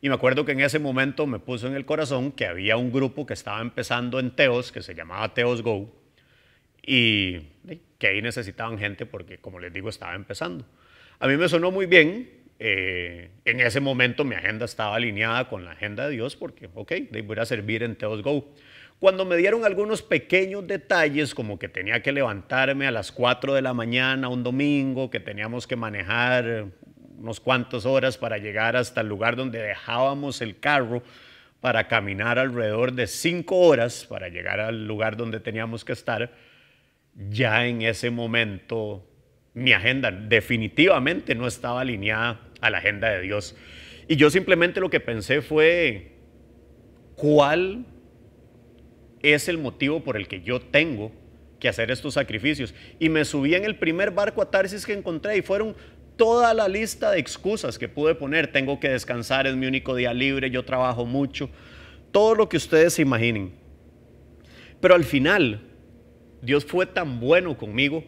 Y 0.00 0.08
me 0.08 0.14
acuerdo 0.14 0.44
que 0.44 0.52
en 0.52 0.60
ese 0.60 0.78
momento 0.78 1.26
me 1.26 1.38
puso 1.38 1.66
en 1.66 1.74
el 1.74 1.86
corazón 1.86 2.32
que 2.32 2.46
había 2.46 2.76
un 2.76 2.92
grupo 2.92 3.24
que 3.24 3.34
estaba 3.34 3.60
empezando 3.60 4.20
en 4.20 4.30
Teos, 4.30 4.70
que 4.70 4.82
se 4.82 4.94
llamaba 4.94 5.34
Teos 5.34 5.62
Go, 5.62 5.92
y 6.86 7.40
que 7.98 8.06
ahí 8.06 8.22
necesitaban 8.22 8.78
gente 8.78 9.06
porque, 9.06 9.38
como 9.38 9.58
les 9.58 9.72
digo, 9.72 9.88
estaba 9.88 10.14
empezando. 10.14 10.64
A 11.18 11.26
mí 11.26 11.36
me 11.36 11.48
sonó 11.48 11.70
muy 11.70 11.86
bien. 11.86 12.30
Eh, 12.60 13.30
en 13.44 13.60
ese 13.60 13.80
momento 13.80 14.24
mi 14.24 14.34
agenda 14.34 14.64
estaba 14.64 14.96
alineada 14.96 15.48
con 15.48 15.64
la 15.64 15.72
agenda 15.72 16.06
de 16.06 16.12
Dios 16.12 16.34
porque, 16.34 16.68
ok, 16.74 16.92
voy 17.24 17.38
a 17.38 17.44
servir 17.44 17.82
en 17.82 17.96
Teos 17.96 18.22
Go. 18.22 18.52
Cuando 18.98 19.24
me 19.24 19.36
dieron 19.36 19.64
algunos 19.64 20.02
pequeños 20.02 20.66
detalles, 20.66 21.32
como 21.34 21.58
que 21.58 21.68
tenía 21.68 22.02
que 22.02 22.10
levantarme 22.10 22.86
a 22.88 22.90
las 22.90 23.12
4 23.12 23.54
de 23.54 23.62
la 23.62 23.72
mañana 23.72 24.28
un 24.28 24.42
domingo, 24.42 25.08
que 25.08 25.20
teníamos 25.20 25.68
que 25.68 25.76
manejar 25.76 26.66
unos 27.16 27.38
cuantos 27.38 27.86
horas 27.86 28.18
para 28.18 28.38
llegar 28.38 28.76
hasta 28.76 29.00
el 29.00 29.08
lugar 29.08 29.36
donde 29.36 29.60
dejábamos 29.60 30.40
el 30.40 30.58
carro 30.58 31.02
para 31.60 31.88
caminar 31.88 32.38
alrededor 32.38 32.92
de 32.92 33.06
cinco 33.06 33.56
horas 33.56 34.06
para 34.08 34.28
llegar 34.28 34.60
al 34.60 34.86
lugar 34.86 35.16
donde 35.16 35.40
teníamos 35.40 35.84
que 35.84 35.92
estar, 35.92 36.32
ya 37.14 37.66
en 37.66 37.82
ese 37.82 38.10
momento 38.10 39.04
mi 39.54 39.72
agenda 39.72 40.10
definitivamente 40.12 41.34
no 41.34 41.46
estaba 41.48 41.80
alineada 41.80 42.40
a 42.60 42.70
la 42.70 42.78
agenda 42.78 43.10
de 43.10 43.20
Dios. 43.20 43.56
Y 44.08 44.16
yo 44.16 44.30
simplemente 44.30 44.80
lo 44.80 44.90
que 44.90 45.00
pensé 45.00 45.42
fue, 45.42 46.12
¿cuál 47.14 47.84
es 49.22 49.48
el 49.48 49.58
motivo 49.58 50.02
por 50.02 50.16
el 50.16 50.28
que 50.28 50.40
yo 50.40 50.60
tengo 50.60 51.12
que 51.60 51.68
hacer 51.68 51.90
estos 51.90 52.14
sacrificios? 52.14 52.74
Y 52.98 53.10
me 53.10 53.24
subí 53.24 53.54
en 53.54 53.64
el 53.64 53.76
primer 53.76 54.10
barco 54.10 54.40
a 54.40 54.50
Tarsis 54.50 54.86
que 54.86 54.94
encontré 54.94 55.36
y 55.36 55.42
fueron 55.42 55.76
toda 56.16 56.54
la 56.54 56.68
lista 56.68 57.10
de 57.10 57.20
excusas 57.20 57.78
que 57.78 57.88
pude 57.88 58.14
poner. 58.14 58.50
Tengo 58.50 58.80
que 58.80 58.88
descansar, 58.88 59.46
es 59.46 59.56
mi 59.56 59.66
único 59.66 59.94
día 59.94 60.14
libre, 60.14 60.50
yo 60.50 60.64
trabajo 60.64 61.04
mucho. 61.04 61.50
Todo 62.10 62.34
lo 62.34 62.48
que 62.48 62.56
ustedes 62.56 62.94
se 62.94 63.02
imaginen. 63.02 63.52
Pero 64.80 64.94
al 64.94 65.04
final, 65.04 65.60
Dios 66.40 66.64
fue 66.64 66.86
tan 66.86 67.20
bueno 67.20 67.56
conmigo 67.56 68.04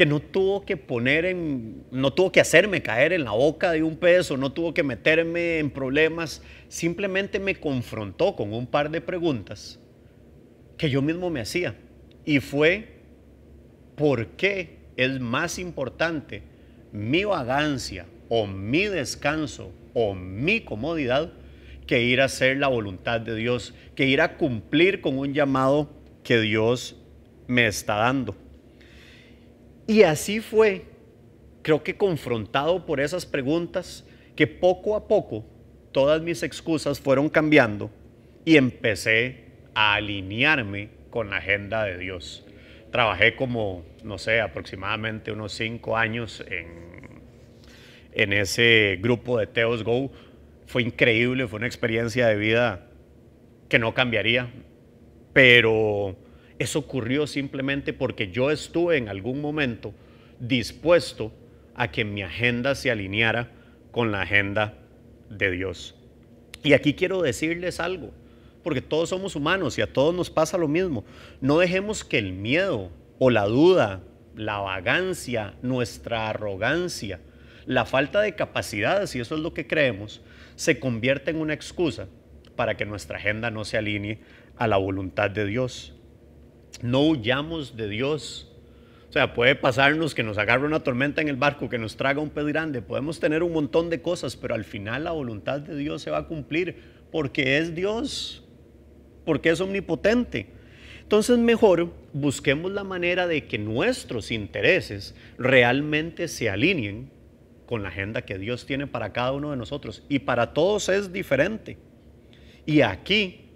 que 0.00 0.06
no 0.06 0.18
tuvo 0.20 0.64
que 0.64 0.78
poner 0.78 1.26
en, 1.26 1.84
no 1.90 2.10
tuvo 2.14 2.32
que 2.32 2.40
hacerme 2.40 2.80
caer 2.80 3.12
en 3.12 3.24
la 3.24 3.32
boca 3.32 3.72
de 3.72 3.82
un 3.82 3.98
peso, 3.98 4.38
no 4.38 4.50
tuvo 4.50 4.72
que 4.72 4.82
meterme 4.82 5.58
en 5.58 5.68
problemas, 5.68 6.42
simplemente 6.68 7.38
me 7.38 7.56
confrontó 7.56 8.34
con 8.34 8.54
un 8.54 8.66
par 8.66 8.90
de 8.90 9.02
preguntas 9.02 9.78
que 10.78 10.88
yo 10.88 11.02
mismo 11.02 11.28
me 11.28 11.42
hacía. 11.42 11.76
Y 12.24 12.40
fue, 12.40 13.02
¿por 13.94 14.28
qué 14.28 14.78
es 14.96 15.20
más 15.20 15.58
importante 15.58 16.44
mi 16.92 17.24
vagancia 17.24 18.06
o 18.30 18.46
mi 18.46 18.86
descanso 18.86 19.70
o 19.92 20.14
mi 20.14 20.62
comodidad 20.62 21.30
que 21.86 22.00
ir 22.00 22.22
a 22.22 22.24
hacer 22.24 22.56
la 22.56 22.68
voluntad 22.68 23.20
de 23.20 23.34
Dios, 23.36 23.74
que 23.94 24.06
ir 24.06 24.22
a 24.22 24.38
cumplir 24.38 25.02
con 25.02 25.18
un 25.18 25.34
llamado 25.34 25.90
que 26.24 26.40
Dios 26.40 26.96
me 27.48 27.66
está 27.66 27.96
dando. 27.96 28.34
Y 29.90 30.04
así 30.04 30.38
fue, 30.38 30.84
creo 31.62 31.82
que 31.82 31.96
confrontado 31.96 32.86
por 32.86 33.00
esas 33.00 33.26
preguntas, 33.26 34.06
que 34.36 34.46
poco 34.46 34.94
a 34.94 35.08
poco 35.08 35.44
todas 35.90 36.22
mis 36.22 36.44
excusas 36.44 37.00
fueron 37.00 37.28
cambiando 37.28 37.90
y 38.44 38.56
empecé 38.56 39.46
a 39.74 39.94
alinearme 39.94 40.90
con 41.10 41.30
la 41.30 41.38
agenda 41.38 41.82
de 41.82 41.98
Dios. 41.98 42.46
trabajé 42.92 43.34
como, 43.34 43.84
no 44.04 44.16
sé, 44.16 44.40
aproximadamente 44.40 45.32
unos 45.32 45.54
cinco 45.54 45.96
años 45.96 46.44
en, 46.48 47.20
en 48.12 48.32
ese 48.32 48.96
grupo 49.02 49.40
de 49.40 49.48
Teos 49.48 49.82
Go. 49.82 50.12
Fue 50.66 50.84
increíble, 50.84 51.48
fue 51.48 51.56
una 51.56 51.66
experiencia 51.66 52.28
de 52.28 52.36
vida 52.36 52.86
que 53.68 53.80
no 53.80 53.92
cambiaría, 53.92 54.52
pero 55.32 56.14
eso 56.60 56.78
ocurrió 56.78 57.26
simplemente 57.26 57.94
porque 57.94 58.30
yo 58.30 58.50
estuve 58.50 58.98
en 58.98 59.08
algún 59.08 59.40
momento 59.40 59.94
dispuesto 60.40 61.32
a 61.74 61.90
que 61.90 62.04
mi 62.04 62.22
agenda 62.22 62.74
se 62.74 62.90
alineara 62.90 63.50
con 63.90 64.12
la 64.12 64.20
agenda 64.20 64.74
de 65.30 65.50
Dios. 65.50 65.94
Y 66.62 66.74
aquí 66.74 66.92
quiero 66.92 67.22
decirles 67.22 67.80
algo, 67.80 68.10
porque 68.62 68.82
todos 68.82 69.08
somos 69.08 69.36
humanos 69.36 69.78
y 69.78 69.80
a 69.80 69.90
todos 69.90 70.14
nos 70.14 70.28
pasa 70.28 70.58
lo 70.58 70.68
mismo. 70.68 71.02
No 71.40 71.58
dejemos 71.58 72.04
que 72.04 72.18
el 72.18 72.34
miedo 72.34 72.90
o 73.18 73.30
la 73.30 73.46
duda, 73.46 74.02
la 74.36 74.58
vagancia, 74.58 75.54
nuestra 75.62 76.28
arrogancia, 76.28 77.20
la 77.64 77.86
falta 77.86 78.20
de 78.20 78.34
capacidad, 78.34 79.06
si 79.06 79.18
eso 79.18 79.34
es 79.34 79.40
lo 79.40 79.54
que 79.54 79.66
creemos, 79.66 80.20
se 80.56 80.78
convierta 80.78 81.30
en 81.30 81.38
una 81.38 81.54
excusa 81.54 82.06
para 82.54 82.76
que 82.76 82.84
nuestra 82.84 83.16
agenda 83.16 83.50
no 83.50 83.64
se 83.64 83.78
alinee 83.78 84.18
a 84.58 84.66
la 84.66 84.76
voluntad 84.76 85.30
de 85.30 85.46
Dios. 85.46 85.94
No 86.82 87.02
huyamos 87.02 87.76
de 87.76 87.88
Dios. 87.88 88.46
O 89.08 89.12
sea, 89.12 89.34
puede 89.34 89.56
pasarnos 89.56 90.14
que 90.14 90.22
nos 90.22 90.38
agarre 90.38 90.66
una 90.66 90.84
tormenta 90.84 91.20
en 91.20 91.28
el 91.28 91.36
barco, 91.36 91.68
que 91.68 91.78
nos 91.78 91.96
traga 91.96 92.20
un 92.20 92.30
pez 92.30 92.46
grande. 92.46 92.80
Podemos 92.80 93.18
tener 93.18 93.42
un 93.42 93.52
montón 93.52 93.90
de 93.90 94.00
cosas, 94.00 94.36
pero 94.36 94.54
al 94.54 94.64
final 94.64 95.04
la 95.04 95.10
voluntad 95.10 95.60
de 95.60 95.76
Dios 95.76 96.02
se 96.02 96.10
va 96.10 96.18
a 96.18 96.26
cumplir 96.26 96.76
porque 97.10 97.58
es 97.58 97.74
Dios, 97.74 98.44
porque 99.24 99.50
es 99.50 99.60
omnipotente. 99.60 100.46
Entonces 101.02 101.38
mejor 101.38 101.92
busquemos 102.12 102.70
la 102.70 102.84
manera 102.84 103.26
de 103.26 103.46
que 103.46 103.58
nuestros 103.58 104.30
intereses 104.30 105.16
realmente 105.38 106.28
se 106.28 106.48
alineen 106.48 107.10
con 107.66 107.82
la 107.82 107.88
agenda 107.88 108.22
que 108.22 108.38
Dios 108.38 108.64
tiene 108.64 108.86
para 108.86 109.12
cada 109.12 109.32
uno 109.32 109.50
de 109.50 109.56
nosotros. 109.56 110.04
Y 110.08 110.20
para 110.20 110.52
todos 110.52 110.88
es 110.88 111.12
diferente. 111.12 111.78
Y 112.64 112.82
aquí, 112.82 113.48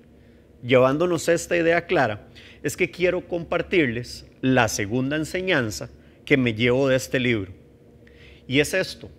llevándonos 0.64 1.28
esta 1.28 1.56
idea 1.56 1.86
clara, 1.86 2.26
es 2.64 2.78
que 2.78 2.90
quiero 2.90 3.28
compartirles 3.28 4.26
la 4.40 4.68
segunda 4.68 5.16
enseñanza 5.16 5.90
que 6.24 6.38
me 6.38 6.54
llevo 6.54 6.88
de 6.88 6.96
este 6.96 7.20
libro. 7.20 7.52
Y 8.48 8.60
es 8.60 8.72
esto, 8.72 9.10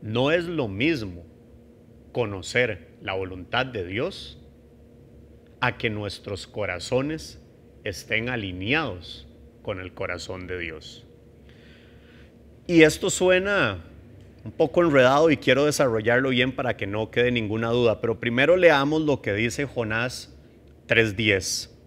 no 0.00 0.30
es 0.30 0.44
lo 0.44 0.68
mismo 0.68 1.26
conocer 2.12 2.96
la 3.02 3.14
voluntad 3.14 3.66
de 3.66 3.84
Dios 3.84 4.38
a 5.60 5.76
que 5.78 5.90
nuestros 5.90 6.46
corazones 6.46 7.40
estén 7.82 8.28
alineados 8.28 9.26
con 9.62 9.80
el 9.80 9.92
corazón 9.92 10.46
de 10.46 10.58
Dios. 10.58 11.04
Y 12.68 12.82
esto 12.82 13.10
suena 13.10 13.82
un 14.44 14.52
poco 14.52 14.84
enredado 14.84 15.30
y 15.30 15.38
quiero 15.38 15.64
desarrollarlo 15.64 16.28
bien 16.28 16.52
para 16.52 16.76
que 16.76 16.86
no 16.86 17.10
quede 17.10 17.32
ninguna 17.32 17.70
duda, 17.70 18.00
pero 18.00 18.20
primero 18.20 18.56
leamos 18.56 19.02
lo 19.02 19.22
que 19.22 19.32
dice 19.32 19.64
Jonás 19.66 20.32
3:10. 20.86 21.77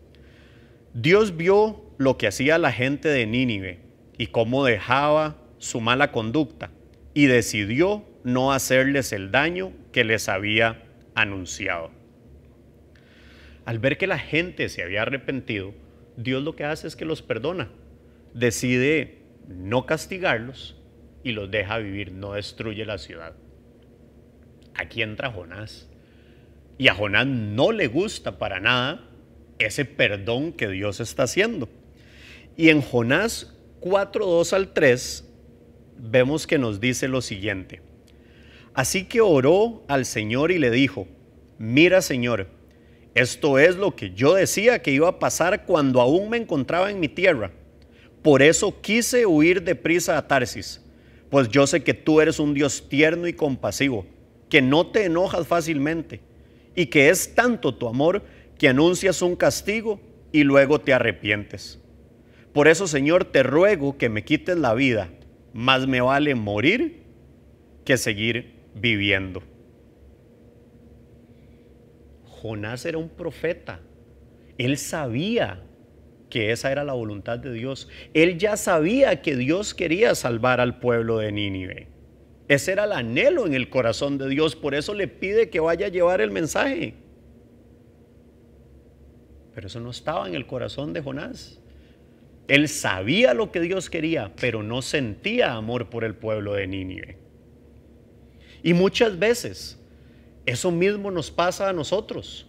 Dios 0.94 1.38
vio 1.38 1.86
lo 1.98 2.18
que 2.18 2.28
hacía 2.28 2.58
la 2.58 2.72
gente 2.72 3.08
de 3.08 3.26
Nínive 3.26 3.80
y 4.18 4.28
cómo 4.28 4.66
dejaba 4.66 5.38
su 5.58 5.80
mala 5.80 6.12
conducta 6.12 6.72
y 7.14 7.28
decidió 7.28 8.04
no 8.24 8.52
hacerles 8.52 9.14
el 9.14 9.32
daño 9.32 9.72
que 9.94 10.04
les 10.04 10.28
había 10.28 10.84
anunciado. 11.16 11.92
Al 13.66 13.80
ver 13.80 13.98
que 13.98 14.08
la 14.08 14.20
gente 14.20 14.68
se 14.68 14.84
había 14.84 15.04
arrepentido, 15.04 15.74
Dios 16.18 16.44
lo 16.44 16.56
que 16.56 16.66
hace 16.66 16.88
es 16.88 16.96
que 16.96 17.06
los 17.06 17.22
perdona. 17.22 17.70
Decide 18.34 19.20
no 19.48 19.86
castigarlos 19.86 20.78
y 21.24 21.32
los 21.32 21.52
deja 21.52 21.78
vivir, 21.78 22.12
no 22.12 22.34
destruye 22.34 22.86
la 22.86 22.98
ciudad. 22.98 23.36
Aquí 24.76 25.02
entra 25.02 25.32
Jonás. 25.32 25.90
Y 26.78 26.88
a 26.88 26.96
Jonás 26.96 27.28
no 27.28 27.72
le 27.72 27.88
gusta 27.88 28.40
para 28.40 28.60
nada 28.60 29.08
ese 29.66 29.86
perdón 29.86 30.54
que 30.54 30.68
Dios 30.68 31.00
está 31.00 31.24
haciendo. 31.24 31.70
Y 32.58 32.70
en 32.70 32.82
Jonás 32.82 33.54
4, 33.80 34.26
2 34.26 34.54
al 34.54 34.74
3 34.74 35.28
vemos 35.98 36.48
que 36.48 36.58
nos 36.58 36.80
dice 36.80 37.08
lo 37.08 37.22
siguiente. 37.22 37.82
Así 38.74 39.06
que 39.06 39.22
oró 39.22 39.84
al 39.88 40.06
Señor 40.06 40.52
y 40.52 40.60
le 40.60 40.72
dijo, 40.72 41.08
mira 41.58 42.02
Señor, 42.02 42.48
esto 43.14 43.60
es 43.60 43.76
lo 43.76 43.96
que 43.96 44.12
yo 44.12 44.36
decía 44.36 44.82
que 44.82 44.92
iba 44.92 45.10
a 45.10 45.20
pasar 45.20 45.66
cuando 45.66 46.00
aún 46.00 46.30
me 46.30 46.38
encontraba 46.38 46.90
en 46.90 47.00
mi 47.00 47.10
tierra. 47.10 47.52
Por 48.22 48.42
eso 48.42 48.80
quise 48.82 49.26
huir 49.26 49.64
de 49.64 49.76
prisa 49.76 50.18
a 50.18 50.28
Tarsis, 50.28 50.82
pues 51.30 51.50
yo 51.50 51.68
sé 51.68 51.84
que 51.84 51.94
tú 51.94 52.22
eres 52.22 52.40
un 52.40 52.54
Dios 52.54 52.88
tierno 52.88 53.28
y 53.28 53.34
compasivo, 53.34 54.06
que 54.50 54.62
no 54.62 54.88
te 54.88 55.06
enojas 55.06 55.48
fácilmente 55.48 56.22
y 56.76 56.86
que 56.86 57.10
es 57.10 57.36
tanto 57.36 57.74
tu 57.74 57.88
amor 57.88 58.24
que 58.62 58.70
anuncias 58.70 59.24
un 59.24 59.36
castigo 59.36 60.00
y 60.32 60.44
luego 60.44 60.80
te 60.80 60.94
arrepientes. 60.94 61.80
Por 62.54 62.68
eso, 62.68 62.86
Señor, 62.86 63.26
te 63.26 63.42
ruego 63.42 63.98
que 63.98 64.08
me 64.08 64.24
quites 64.24 64.56
la 64.56 64.76
vida, 64.76 65.10
más 65.52 65.88
me 65.88 66.00
vale 66.00 66.36
morir 66.36 67.02
que 67.86 67.98
seguir 67.98 68.54
viviendo. 68.76 69.42
Jonás 72.24 72.86
era 72.86 73.00
un 73.00 73.10
profeta. 73.10 73.80
Él 74.60 74.78
sabía 74.78 75.64
que 76.30 76.52
esa 76.52 76.72
era 76.72 76.84
la 76.84 76.94
voluntad 76.94 77.40
de 77.40 77.54
Dios. 77.54 77.90
Él 78.14 78.38
ya 78.38 78.58
sabía 78.58 79.24
que 79.24 79.36
Dios 79.36 79.74
quería 79.74 80.14
salvar 80.14 80.62
al 80.62 80.78
pueblo 80.78 81.18
de 81.18 81.32
Nínive. 81.32 81.88
Ese 82.48 82.74
era 82.74 82.84
el 82.84 82.92
anhelo 82.92 83.48
en 83.48 83.56
el 83.56 83.72
corazón 83.72 84.20
de 84.20 84.30
Dios. 84.30 84.56
Por 84.56 84.76
eso 84.76 84.94
le 84.94 85.08
pide 85.08 85.50
que 85.50 85.60
vaya 85.60 85.88
a 85.88 85.90
llevar 85.90 86.22
el 86.22 86.30
mensaje. 86.30 87.01
Pero 89.54 89.68
eso 89.68 89.80
no 89.80 89.92
estaba 89.92 90.28
en 90.28 90.36
el 90.36 90.48
corazón 90.48 90.94
de 90.94 91.02
Jonás. 91.02 91.60
Él 92.48 92.68
sabía 92.68 93.34
lo 93.34 93.52
que 93.52 93.62
Dios 93.62 93.90
quería, 93.90 94.34
pero 94.40 94.64
no 94.64 94.82
sentía 94.82 95.54
amor 95.54 95.90
por 95.90 96.04
el 96.04 96.16
pueblo 96.16 96.54
de 96.54 96.68
Nínive. 96.68 97.18
Y 98.64 98.74
muchas 98.74 99.18
veces 99.18 99.80
eso 100.46 100.72
mismo 100.72 101.12
nos 101.12 101.32
pasa 101.32 101.70
a 101.70 101.74
nosotros, 101.74 102.48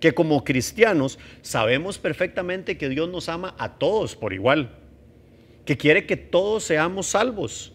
que 0.00 0.12
como 0.12 0.44
cristianos 0.44 1.18
sabemos 1.42 1.98
perfectamente 1.98 2.76
que 2.76 2.88
Dios 2.88 3.08
nos 3.08 3.28
ama 3.28 3.54
a 3.58 3.78
todos 3.78 4.16
por 4.16 4.32
igual, 4.32 4.78
que 5.64 5.76
quiere 5.76 6.06
que 6.06 6.16
todos 6.16 6.64
seamos 6.64 7.06
salvos, 7.06 7.72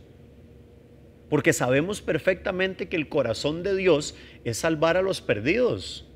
porque 1.29 1.53
sabemos 1.53 2.01
perfectamente 2.01 2.89
que 2.89 2.95
el 2.95 3.09
corazón 3.09 3.63
de 3.63 3.75
Dios 3.75 4.15
es 4.43 4.57
salvar 4.57 4.97
a 4.97 5.01
los 5.01 5.21
perdidos 5.21 6.08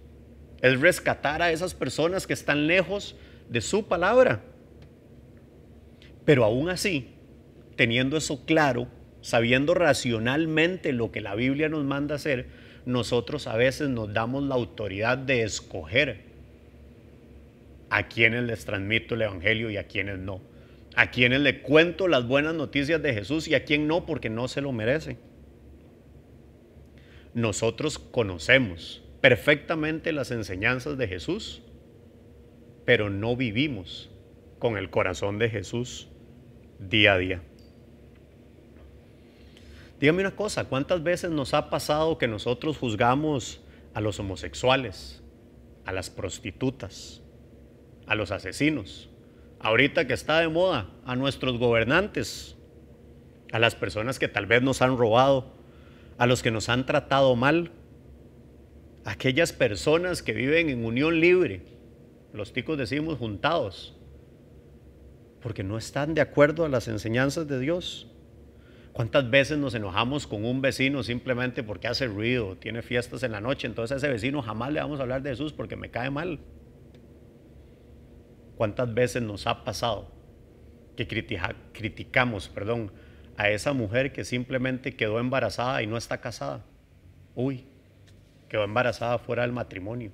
es 0.64 0.80
rescatar 0.80 1.42
a 1.42 1.52
esas 1.52 1.74
personas 1.76 2.26
que 2.26 2.32
están 2.32 2.68
lejos 2.68 3.18
de 3.50 3.60
su 3.60 3.86
palabra. 3.86 4.42
Pero 6.24 6.46
aún 6.46 6.70
así, 6.70 7.10
teniendo 7.76 8.16
eso 8.16 8.46
claro, 8.46 8.88
sabiendo 9.20 9.74
racionalmente 9.74 10.94
lo 10.94 11.12
que 11.12 11.20
la 11.20 11.36
Biblia 11.36 11.68
nos 11.68 11.84
manda 11.84 12.16
hacer, 12.16 12.48
nosotros 12.86 13.46
a 13.48 13.58
veces 13.58 13.90
nos 13.90 14.14
damos 14.14 14.44
la 14.44 14.56
autoridad 14.56 15.18
de 15.18 15.44
escoger 15.44 16.22
a 17.90 18.08
quienes 18.08 18.44
les 18.46 18.64
transmito 18.64 19.16
el 19.16 19.24
Evangelio 19.24 19.70
y 19.70 19.76
a 19.76 19.88
quienes 19.88 20.18
no. 20.18 20.40
A 20.96 21.12
quienes 21.12 21.42
le 21.42 21.62
cuento 21.62 22.08
las 22.08 22.26
buenas 22.26 22.56
noticias 22.56 23.04
de 23.04 23.14
Jesús 23.14 23.50
y 23.50 23.56
a 23.56 23.66
quien 23.66 23.86
no 23.86 24.06
porque 24.06 24.30
no 24.30 24.48
se 24.48 24.62
lo 24.62 24.72
merece. 24.72 25.18
Nosotros 27.34 28.00
conocemos 28.00 29.03
perfectamente 29.24 30.12
las 30.12 30.32
enseñanzas 30.32 30.98
de 30.98 31.08
Jesús, 31.08 31.62
pero 32.84 33.10
no 33.10 33.38
vivimos 33.38 34.10
con 34.60 34.76
el 34.76 34.90
corazón 34.90 35.40
de 35.40 35.50
Jesús 35.50 36.10
día 36.78 37.14
a 37.14 37.18
día. 37.18 37.42
Dígame 40.02 40.24
una 40.24 40.36
cosa, 40.36 40.66
¿cuántas 40.66 41.04
veces 41.04 41.32
nos 41.32 41.54
ha 41.54 41.70
pasado 41.70 42.18
que 42.18 42.28
nosotros 42.28 42.78
juzgamos 42.78 43.62
a 43.94 44.02
los 44.02 44.20
homosexuales, 44.20 45.24
a 45.86 45.94
las 45.94 46.10
prostitutas, 46.10 47.22
a 48.08 48.16
los 48.16 48.30
asesinos? 48.30 49.10
Ahorita 49.62 50.06
que 50.06 50.16
está 50.16 50.42
de 50.42 50.50
moda, 50.50 50.90
a 51.06 51.16
nuestros 51.16 51.58
gobernantes, 51.60 52.58
a 53.54 53.60
las 53.60 53.74
personas 53.74 54.20
que 54.20 54.28
tal 54.28 54.48
vez 54.48 54.62
nos 54.64 54.82
han 54.82 54.98
robado, 54.98 55.54
a 56.18 56.28
los 56.28 56.44
que 56.44 56.52
nos 56.52 56.68
han 56.68 56.86
tratado 56.86 57.38
mal, 57.38 57.72
aquellas 59.06 59.54
personas 59.54 60.22
que 60.24 60.34
viven 60.34 60.70
en 60.70 60.86
unión 60.86 61.20
libre, 61.20 61.62
los 62.34 62.54
ticos 62.54 62.78
decimos 62.78 63.18
juntados, 63.18 63.96
porque 65.42 65.64
no 65.64 65.78
están 65.78 66.14
de 66.14 66.22
acuerdo 66.22 66.66
a 66.66 66.70
las 66.70 66.88
enseñanzas 66.88 67.48
de 67.48 67.60
Dios. 67.60 68.10
¿Cuántas 68.94 69.30
veces 69.30 69.58
nos 69.58 69.74
enojamos 69.74 70.28
con 70.28 70.46
un 70.46 70.62
vecino 70.62 71.04
simplemente 71.04 71.64
porque 71.64 71.88
hace 71.88 72.08
ruido, 72.08 72.56
tiene 72.58 72.82
fiestas 72.82 73.24
en 73.24 73.32
la 73.32 73.42
noche? 73.42 73.68
Entonces 73.68 73.96
a 73.96 73.98
ese 73.98 74.08
vecino 74.08 74.42
jamás 74.42 74.72
le 74.72 74.80
vamos 74.80 75.00
a 75.00 75.04
hablar 75.04 75.22
de 75.22 75.32
Jesús 75.32 75.52
porque 75.52 75.76
me 75.76 75.90
cae 75.90 76.10
mal. 76.10 76.40
¿Cuántas 78.56 78.94
veces 78.94 79.24
nos 79.24 79.48
ha 79.48 79.64
pasado 79.64 80.12
que 80.96 81.08
criticamos 81.08 82.50
perdón, 82.50 82.92
a 83.36 83.50
esa 83.50 83.74
mujer 83.74 84.14
que 84.14 84.24
simplemente 84.24 84.96
quedó 84.96 85.20
embarazada 85.20 85.82
y 85.82 85.88
no 85.88 85.98
está 85.98 86.22
casada? 86.22 86.64
Uy, 87.34 87.66
quedó 88.54 88.66
embarazada 88.66 89.18
fuera 89.18 89.42
del 89.42 89.52
matrimonio. 89.52 90.12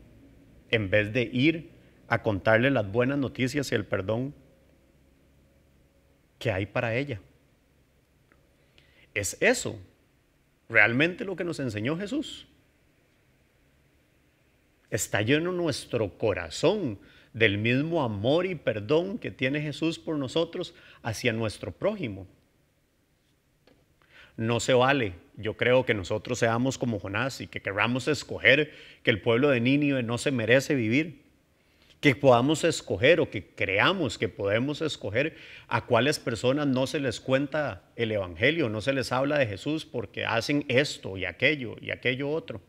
En 0.72 0.90
vez 0.90 1.12
de 1.12 1.24
ir 1.24 1.72
a 2.08 2.24
contarle 2.24 2.72
las 2.72 2.90
buenas 2.90 3.18
noticias 3.18 3.70
y 3.70 3.76
el 3.76 3.86
perdón 3.86 4.34
que 6.38 6.50
hay 6.50 6.66
para 6.66 6.96
ella. 6.96 7.20
Es 9.14 9.36
eso 9.42 9.78
realmente 10.70 11.26
lo 11.26 11.36
que 11.36 11.44
nos 11.44 11.60
enseñó 11.60 11.98
Jesús. 11.98 12.48
Está 14.90 15.22
lleno 15.22 15.52
nuestro 15.52 16.18
corazón 16.18 16.98
del 17.34 17.58
mismo 17.58 18.04
amor 18.04 18.46
y 18.46 18.56
perdón 18.56 19.18
que 19.18 19.32
tiene 19.32 19.60
Jesús 19.60 20.00
por 20.00 20.16
nosotros 20.16 20.74
hacia 21.04 21.34
nuestro 21.34 21.74
prójimo. 21.74 22.26
No 24.40 24.62
se 24.62 24.74
vale, 24.74 25.16
yo 25.36 25.58
creo 25.58 25.86
que 25.86 25.94
nosotros 25.94 26.40
seamos 26.40 26.78
como 26.78 26.98
Jonás 26.98 27.42
y 27.42 27.48
que 27.48 27.60
queramos 27.62 28.08
escoger 28.08 28.72
que 29.04 29.12
el 29.12 29.22
pueblo 29.22 29.50
de 29.50 29.60
Nínive 29.60 30.02
no 30.02 30.18
se 30.18 30.32
merece 30.32 30.76
vivir, 30.76 31.24
que 32.00 32.16
podamos 32.16 32.64
escoger 32.64 33.20
o 33.20 33.30
que 33.30 33.48
creamos 33.48 34.18
que 34.18 34.30
podemos 34.30 34.82
escoger 34.82 35.36
a 35.68 35.86
cuáles 35.86 36.20
personas 36.20 36.68
no 36.68 36.88
se 36.88 37.02
les 37.02 37.20
cuenta 37.20 37.84
el 37.98 38.14
Evangelio, 38.14 38.70
no 38.70 38.80
se 38.80 38.94
les 38.94 39.12
habla 39.12 39.38
de 39.38 39.46
Jesús 39.46 39.86
porque 39.86 40.24
hacen 40.24 40.64
esto 40.70 41.18
y 41.18 41.26
aquello 41.26 41.76
y 41.82 41.92
aquello 41.92 42.30
otro. 42.30 42.62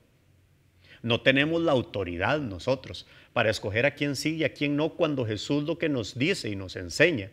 No 1.02 1.20
tenemos 1.20 1.62
la 1.62 1.70
autoridad 1.70 2.40
nosotros 2.40 3.06
para 3.33 3.48
escoger 3.48 3.87
a 3.87 3.94
quién 3.94 4.16
sí 4.16 4.35
y 4.35 4.42
a 4.42 4.54
quién 4.54 4.74
no 4.74 4.94
cuando 4.94 5.24
Jesús 5.24 5.62
lo 5.62 5.78
que 5.78 5.88
nos 5.88 6.18
dice 6.18 6.48
y 6.48 6.56
nos 6.56 6.74
enseña 6.74 7.30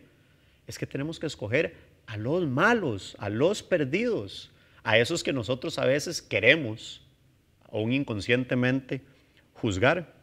es 0.67 0.77
que 0.77 0.85
tenemos 0.85 1.19
que 1.19 1.27
escoger 1.27 1.75
a 2.07 2.17
los 2.17 2.47
malos, 2.47 3.15
a 3.19 3.29
los 3.29 3.61
perdidos, 3.61 4.49
a 4.83 4.97
esos 4.97 5.23
que 5.23 5.33
nosotros 5.33 5.77
a 5.77 5.85
veces 5.85 6.21
queremos, 6.21 7.01
aún 7.69 7.91
inconscientemente, 7.91 9.01
juzgar. 9.53 10.15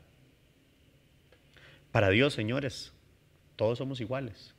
Para 1.93 2.09
Dios, 2.09 2.33
señores, 2.35 2.93
todos 3.55 3.79
somos 3.79 4.01
iguales. 4.01 4.55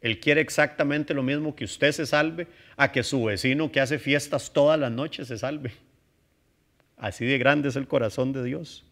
Él 0.00 0.18
quiere 0.18 0.40
exactamente 0.40 1.14
lo 1.14 1.22
mismo 1.22 1.54
que 1.54 1.64
usted 1.64 1.92
se 1.92 2.06
salve 2.06 2.46
a 2.76 2.90
que 2.90 3.02
su 3.02 3.22
vecino 3.24 3.70
que 3.70 3.80
hace 3.80 3.98
fiestas 3.98 4.52
todas 4.52 4.80
las 4.80 4.90
noches 4.90 5.28
se 5.28 5.38
salve. 5.38 5.72
Así 6.96 7.24
de 7.24 7.38
grande 7.38 7.68
es 7.68 7.76
el 7.76 7.86
corazón 7.86 8.32
de 8.32 8.44
Dios. 8.44 8.84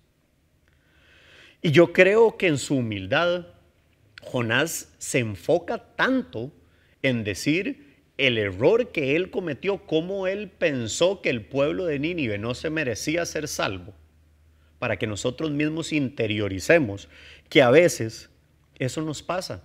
Y 1.63 1.71
yo 1.71 1.93
creo 1.93 2.37
que 2.37 2.49
en 2.49 2.59
su 2.59 2.77
humildad, 2.77 3.47
Jonás 4.23 4.93
se 4.99 5.21
enfoca 5.21 5.79
tanto 5.97 6.53
en 7.03 7.25
decir 7.25 7.93
el 8.19 8.39
error 8.39 8.93
que 8.93 9.17
él 9.17 9.31
cometió, 9.31 9.79
cómo 9.87 10.27
él 10.27 10.49
pensó 10.49 11.23
que 11.23 11.31
el 11.31 11.45
pueblo 11.45 11.87
de 11.87 11.99
Nínive 11.99 12.39
no 12.39 12.55
se 12.55 12.71
merecía 12.71 13.25
ser 13.27 13.49
salvo, 13.49 13.95
para 14.79 14.99
que 14.99 15.07
nosotros 15.07 15.51
mismos 15.51 15.93
interioricemos 15.93 17.09
que 17.49 17.63
a 17.63 17.71
veces 17.71 18.31
eso 18.79 19.03
nos 19.03 19.23
pasa, 19.23 19.65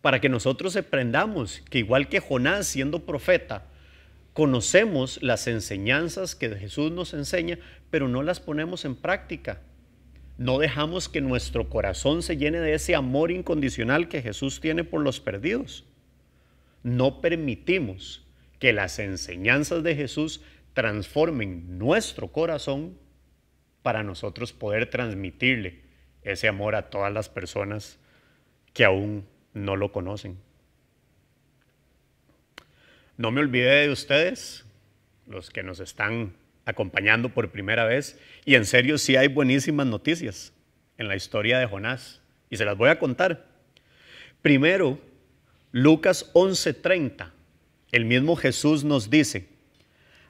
para 0.00 0.20
que 0.20 0.28
nosotros 0.28 0.76
aprendamos 0.76 1.62
que 1.70 1.78
igual 1.78 2.08
que 2.08 2.20
Jonás 2.20 2.66
siendo 2.66 3.04
profeta, 3.04 3.66
conocemos 4.32 5.22
las 5.22 5.46
enseñanzas 5.46 6.34
que 6.34 6.50
Jesús 6.50 6.92
nos 6.92 7.14
enseña, 7.14 7.58
pero 7.90 8.06
no 8.06 8.22
las 8.22 8.38
ponemos 8.38 8.84
en 8.84 8.94
práctica. 8.94 9.62
No 10.36 10.58
dejamos 10.58 11.08
que 11.08 11.22
nuestro 11.22 11.70
corazón 11.70 12.22
se 12.22 12.36
llene 12.36 12.60
de 12.60 12.74
ese 12.74 12.94
amor 12.94 13.30
incondicional 13.30 14.08
que 14.08 14.20
Jesús 14.20 14.60
tiene 14.60 14.84
por 14.84 15.00
los 15.00 15.20
perdidos. 15.20 15.86
No 16.86 17.20
permitimos 17.20 18.24
que 18.60 18.72
las 18.72 19.00
enseñanzas 19.00 19.82
de 19.82 19.96
Jesús 19.96 20.40
transformen 20.72 21.78
nuestro 21.78 22.28
corazón 22.28 22.96
para 23.82 24.04
nosotros 24.04 24.52
poder 24.52 24.88
transmitirle 24.88 25.80
ese 26.22 26.46
amor 26.46 26.76
a 26.76 26.88
todas 26.88 27.12
las 27.12 27.28
personas 27.28 27.98
que 28.72 28.84
aún 28.84 29.26
no 29.52 29.74
lo 29.74 29.90
conocen. 29.90 30.38
No 33.16 33.32
me 33.32 33.40
olvidé 33.40 33.86
de 33.86 33.90
ustedes, 33.90 34.64
los 35.26 35.50
que 35.50 35.64
nos 35.64 35.80
están 35.80 36.34
acompañando 36.66 37.30
por 37.30 37.50
primera 37.50 37.84
vez, 37.84 38.16
y 38.44 38.54
en 38.54 38.64
serio 38.64 38.96
sí 38.98 39.16
hay 39.16 39.26
buenísimas 39.26 39.88
noticias 39.88 40.52
en 40.98 41.08
la 41.08 41.16
historia 41.16 41.58
de 41.58 41.66
Jonás, 41.66 42.22
y 42.48 42.58
se 42.58 42.64
las 42.64 42.76
voy 42.76 42.90
a 42.90 43.00
contar. 43.00 43.48
Primero, 44.40 45.00
Lucas 45.78 46.30
11:30, 46.32 47.32
el 47.92 48.06
mismo 48.06 48.34
Jesús 48.34 48.82
nos 48.82 49.10
dice, 49.10 49.46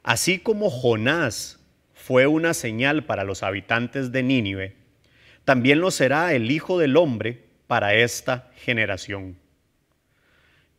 así 0.02 0.40
como 0.40 0.70
Jonás 0.70 1.60
fue 1.94 2.26
una 2.26 2.52
señal 2.52 3.04
para 3.04 3.22
los 3.22 3.44
habitantes 3.44 4.10
de 4.10 4.24
Nínive, 4.24 4.74
también 5.44 5.78
lo 5.78 5.92
será 5.92 6.34
el 6.34 6.50
Hijo 6.50 6.80
del 6.80 6.96
Hombre 6.96 7.44
para 7.68 7.94
esta 7.94 8.50
generación. 8.56 9.38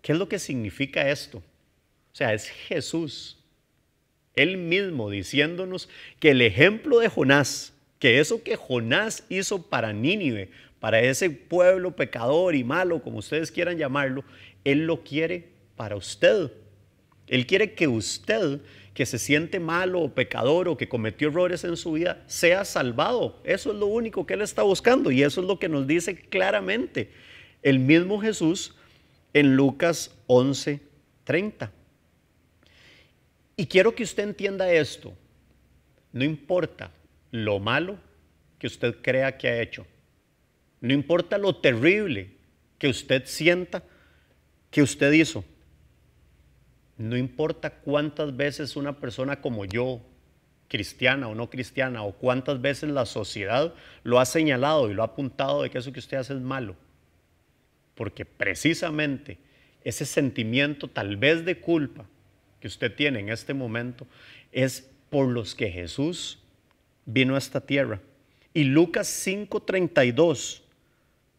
¿Qué 0.02 0.12
es 0.12 0.18
lo 0.18 0.28
que 0.28 0.38
significa 0.38 1.10
esto? 1.10 1.38
O 1.38 2.16
sea, 2.18 2.34
es 2.34 2.50
Jesús, 2.50 3.42
él 4.36 4.58
mismo 4.58 5.10
diciéndonos 5.10 5.88
que 6.20 6.32
el 6.32 6.42
ejemplo 6.42 7.00
de 7.00 7.08
Jonás, 7.08 7.72
que 8.00 8.20
eso 8.20 8.44
que 8.44 8.58
Jonás 8.58 9.24
hizo 9.30 9.62
para 9.62 9.94
Nínive, 9.94 10.52
para 10.80 11.00
ese 11.00 11.30
pueblo 11.30 11.96
pecador 11.96 12.56
y 12.56 12.64
malo, 12.64 13.02
como 13.02 13.20
ustedes 13.20 13.52
quieran 13.52 13.78
llamarlo, 13.78 14.24
Él 14.64 14.86
lo 14.86 15.04
quiere 15.04 15.50
para 15.76 15.96
usted. 15.96 16.52
Él 17.28 17.46
quiere 17.46 17.74
que 17.74 17.88
usted, 17.88 18.62
que 18.94 19.06
se 19.06 19.20
siente 19.20 19.60
malo 19.60 20.02
o 20.02 20.14
pecador 20.14 20.68
o 20.68 20.78
que 20.78 20.90
cometió 20.90 21.28
errores 21.28 21.64
en 21.64 21.78
su 21.78 21.94
vida, 21.94 22.24
sea 22.28 22.66
salvado. 22.66 23.40
Eso 23.44 23.72
es 23.72 23.78
lo 23.78 23.88
único 23.88 24.26
que 24.26 24.34
Él 24.34 24.42
está 24.42 24.64
buscando 24.64 25.12
y 25.12 25.24
eso 25.24 25.42
es 25.42 25.48
lo 25.48 25.60
que 25.60 25.70
nos 25.70 25.86
dice 25.86 26.16
claramente 26.16 27.12
el 27.62 27.80
mismo 27.80 28.20
Jesús 28.20 28.76
en 29.34 29.56
Lucas 29.56 30.16
11:30. 30.28 31.72
Y 33.56 33.66
quiero 33.66 33.94
que 33.94 34.04
usted 34.04 34.24
entienda 34.24 34.72
esto. 34.72 35.14
No 36.14 36.24
importa 36.24 36.92
lo 37.32 37.60
malo 37.60 37.98
que 38.58 38.68
usted 38.68 38.96
crea 39.02 39.38
que 39.38 39.48
ha 39.48 39.62
hecho. 39.62 39.86
No 40.80 40.94
importa 40.94 41.38
lo 41.38 41.56
terrible 41.56 42.32
que 42.78 42.88
usted 42.88 43.26
sienta 43.26 43.84
que 44.78 44.84
usted 44.84 45.12
hizo. 45.12 45.44
No 47.00 47.18
importa 47.18 47.72
cuántas 47.72 48.38
veces 48.38 48.76
una 48.76 49.00
persona 49.00 49.42
como 49.42 49.66
yo, 49.66 50.06
cristiana 50.68 51.28
o 51.28 51.34
no 51.34 51.50
cristiana, 51.50 52.04
o 52.04 52.12
cuántas 52.12 52.62
veces 52.62 52.92
la 52.92 53.08
sociedad 53.08 53.74
lo 54.04 54.20
ha 54.20 54.26
señalado 54.28 54.92
y 54.92 54.94
lo 54.94 55.02
ha 55.02 55.08
apuntado 55.08 55.64
de 55.64 55.72
que 55.72 55.80
eso 55.80 55.92
que 55.92 55.98
usted 55.98 56.18
hace 56.18 56.36
es 56.36 56.42
malo. 56.42 56.76
Porque 57.96 58.24
precisamente 58.24 59.40
ese 59.84 60.06
sentimiento 60.06 60.88
tal 60.88 61.18
vez 61.18 61.44
de 61.44 61.60
culpa 61.60 62.06
que 62.60 62.68
usted 62.68 62.94
tiene 62.94 63.20
en 63.20 63.30
este 63.30 63.56
momento 63.56 64.06
es 64.52 64.92
por 65.10 65.28
los 65.28 65.56
que 65.56 65.72
Jesús 65.72 66.38
vino 67.08 67.34
a 67.34 67.40
esta 67.40 67.62
tierra. 67.62 68.00
Y 68.54 68.66
Lucas 68.66 69.08
5:32 69.26 70.62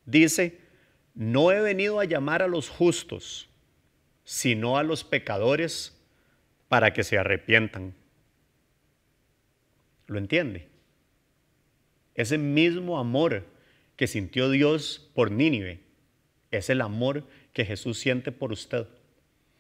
dice, 0.07 0.59
no 1.19 1.53
he 1.53 1.61
venido 1.61 2.01
a 2.01 2.07
llamar 2.07 2.43
a 2.43 2.47
los 2.47 2.71
justos, 2.71 3.51
sino 4.25 4.79
a 4.79 4.83
los 4.83 5.05
pecadores 5.05 5.95
para 6.69 6.95
que 6.95 7.03
se 7.03 7.19
arrepientan. 7.19 7.93
¿Lo 10.07 10.19
entiende? 10.19 10.69
Ese 12.15 12.39
mismo 12.39 12.99
amor 12.99 13.45
que 13.97 14.07
sintió 14.07 14.49
Dios 14.49 15.11
por 15.15 15.31
Nínive 15.31 15.81
es 16.51 16.71
el 16.71 16.81
amor 16.81 17.25
que 17.53 17.67
Jesús 17.67 17.99
siente 17.99 18.33
por 18.33 18.53
usted 18.53 18.87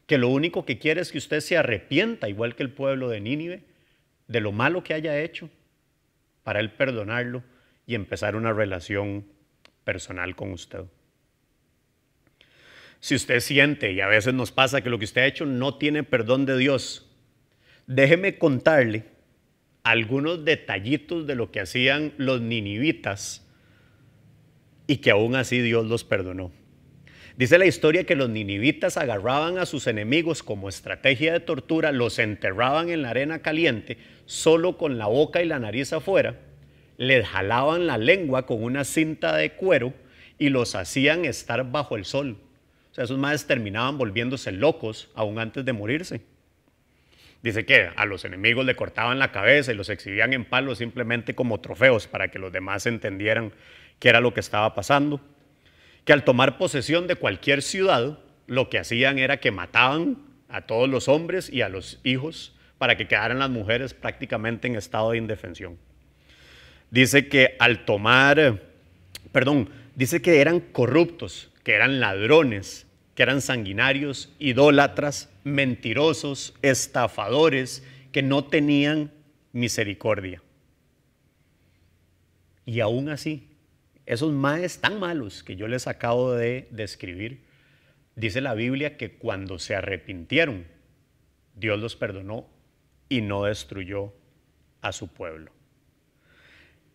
que 0.08 0.16
lo 0.16 0.30
único 0.30 0.64
que 0.64 0.78
quiere 0.78 1.02
es 1.02 1.12
que 1.12 1.18
usted 1.18 1.40
se 1.40 1.58
arrepienta, 1.58 2.30
igual 2.30 2.56
que 2.56 2.62
el 2.62 2.72
pueblo 2.72 3.10
de 3.10 3.20
Nínive, 3.20 3.62
de 4.26 4.40
lo 4.40 4.52
malo 4.52 4.82
que 4.82 4.94
haya 4.94 5.20
hecho, 5.20 5.50
para 6.44 6.60
él 6.60 6.72
perdonarlo 6.72 7.44
y 7.86 7.94
empezar 7.94 8.34
una 8.34 8.54
relación 8.54 9.26
personal 9.84 10.34
con 10.34 10.52
usted. 10.52 10.84
Si 13.00 13.14
usted 13.14 13.40
siente, 13.40 13.92
y 13.92 14.00
a 14.00 14.08
veces 14.08 14.34
nos 14.34 14.50
pasa 14.50 14.80
que 14.80 14.90
lo 14.90 14.98
que 14.98 15.04
usted 15.04 15.22
ha 15.22 15.26
hecho 15.26 15.46
no 15.46 15.76
tiene 15.76 16.02
perdón 16.02 16.46
de 16.46 16.58
Dios, 16.58 17.08
déjeme 17.86 18.38
contarle 18.38 19.04
algunos 19.84 20.44
detallitos 20.44 21.26
de 21.26 21.34
lo 21.34 21.50
que 21.50 21.60
hacían 21.60 22.12
los 22.18 22.40
ninivitas 22.40 23.46
y 24.86 24.98
que 24.98 25.10
aún 25.10 25.36
así 25.36 25.60
Dios 25.60 25.86
los 25.86 26.04
perdonó. 26.04 26.50
Dice 27.36 27.56
la 27.56 27.66
historia 27.66 28.02
que 28.02 28.16
los 28.16 28.28
ninivitas 28.28 28.96
agarraban 28.96 29.58
a 29.58 29.66
sus 29.66 29.86
enemigos 29.86 30.42
como 30.42 30.68
estrategia 30.68 31.32
de 31.32 31.38
tortura, 31.38 31.92
los 31.92 32.18
enterraban 32.18 32.90
en 32.90 33.02
la 33.02 33.10
arena 33.10 33.42
caliente, 33.42 33.96
solo 34.26 34.76
con 34.76 34.98
la 34.98 35.06
boca 35.06 35.40
y 35.40 35.46
la 35.46 35.60
nariz 35.60 35.92
afuera, 35.92 36.40
les 36.96 37.24
jalaban 37.24 37.86
la 37.86 37.96
lengua 37.96 38.44
con 38.44 38.64
una 38.64 38.82
cinta 38.82 39.36
de 39.36 39.52
cuero 39.52 39.94
y 40.36 40.48
los 40.48 40.74
hacían 40.74 41.24
estar 41.24 41.70
bajo 41.70 41.96
el 41.96 42.04
sol. 42.04 42.38
Esos 42.98 43.16
madres 43.16 43.46
terminaban 43.46 43.96
volviéndose 43.96 44.50
locos 44.50 45.08
aún 45.14 45.38
antes 45.38 45.64
de 45.64 45.72
morirse. 45.72 46.20
Dice 47.42 47.64
que 47.64 47.90
a 47.94 48.04
los 48.04 48.24
enemigos 48.24 48.66
le 48.66 48.74
cortaban 48.74 49.20
la 49.20 49.30
cabeza 49.30 49.72
y 49.72 49.76
los 49.76 49.88
exhibían 49.88 50.32
en 50.32 50.44
palos 50.44 50.78
simplemente 50.78 51.36
como 51.36 51.60
trofeos 51.60 52.08
para 52.08 52.28
que 52.28 52.40
los 52.40 52.52
demás 52.52 52.86
entendieran 52.86 53.52
qué 54.00 54.08
era 54.08 54.20
lo 54.20 54.34
que 54.34 54.40
estaba 54.40 54.74
pasando. 54.74 55.20
Que 56.04 56.12
al 56.12 56.24
tomar 56.24 56.58
posesión 56.58 57.06
de 57.06 57.14
cualquier 57.14 57.62
ciudad, 57.62 58.18
lo 58.48 58.68
que 58.68 58.80
hacían 58.80 59.18
era 59.18 59.38
que 59.38 59.52
mataban 59.52 60.18
a 60.48 60.62
todos 60.62 60.88
los 60.88 61.06
hombres 61.06 61.48
y 61.52 61.62
a 61.62 61.68
los 61.68 62.00
hijos 62.02 62.56
para 62.78 62.96
que 62.96 63.06
quedaran 63.06 63.38
las 63.38 63.50
mujeres 63.50 63.94
prácticamente 63.94 64.66
en 64.66 64.74
estado 64.74 65.12
de 65.12 65.18
indefensión. 65.18 65.78
Dice 66.90 67.28
que 67.28 67.54
al 67.60 67.84
tomar, 67.84 68.60
perdón, 69.30 69.70
dice 69.94 70.20
que 70.20 70.40
eran 70.40 70.58
corruptos, 70.58 71.52
que 71.62 71.74
eran 71.74 72.00
ladrones, 72.00 72.87
que 73.18 73.24
eran 73.24 73.40
sanguinarios, 73.40 74.32
idólatras, 74.38 75.28
mentirosos, 75.42 76.54
estafadores, 76.62 77.82
que 78.12 78.22
no 78.22 78.44
tenían 78.44 79.10
misericordia. 79.50 80.40
Y 82.64 82.78
aún 82.78 83.08
así, 83.08 83.48
esos 84.06 84.32
maes 84.32 84.80
tan 84.80 85.00
malos 85.00 85.42
que 85.42 85.56
yo 85.56 85.66
les 85.66 85.88
acabo 85.88 86.32
de 86.32 86.68
describir, 86.70 87.40
dice 88.14 88.40
la 88.40 88.54
Biblia 88.54 88.96
que 88.96 89.10
cuando 89.10 89.58
se 89.58 89.74
arrepintieron, 89.74 90.64
Dios 91.56 91.80
los 91.80 91.96
perdonó 91.96 92.46
y 93.08 93.20
no 93.20 93.42
destruyó 93.42 94.12
a 94.80 94.92
su 94.92 95.08
pueblo. 95.08 95.50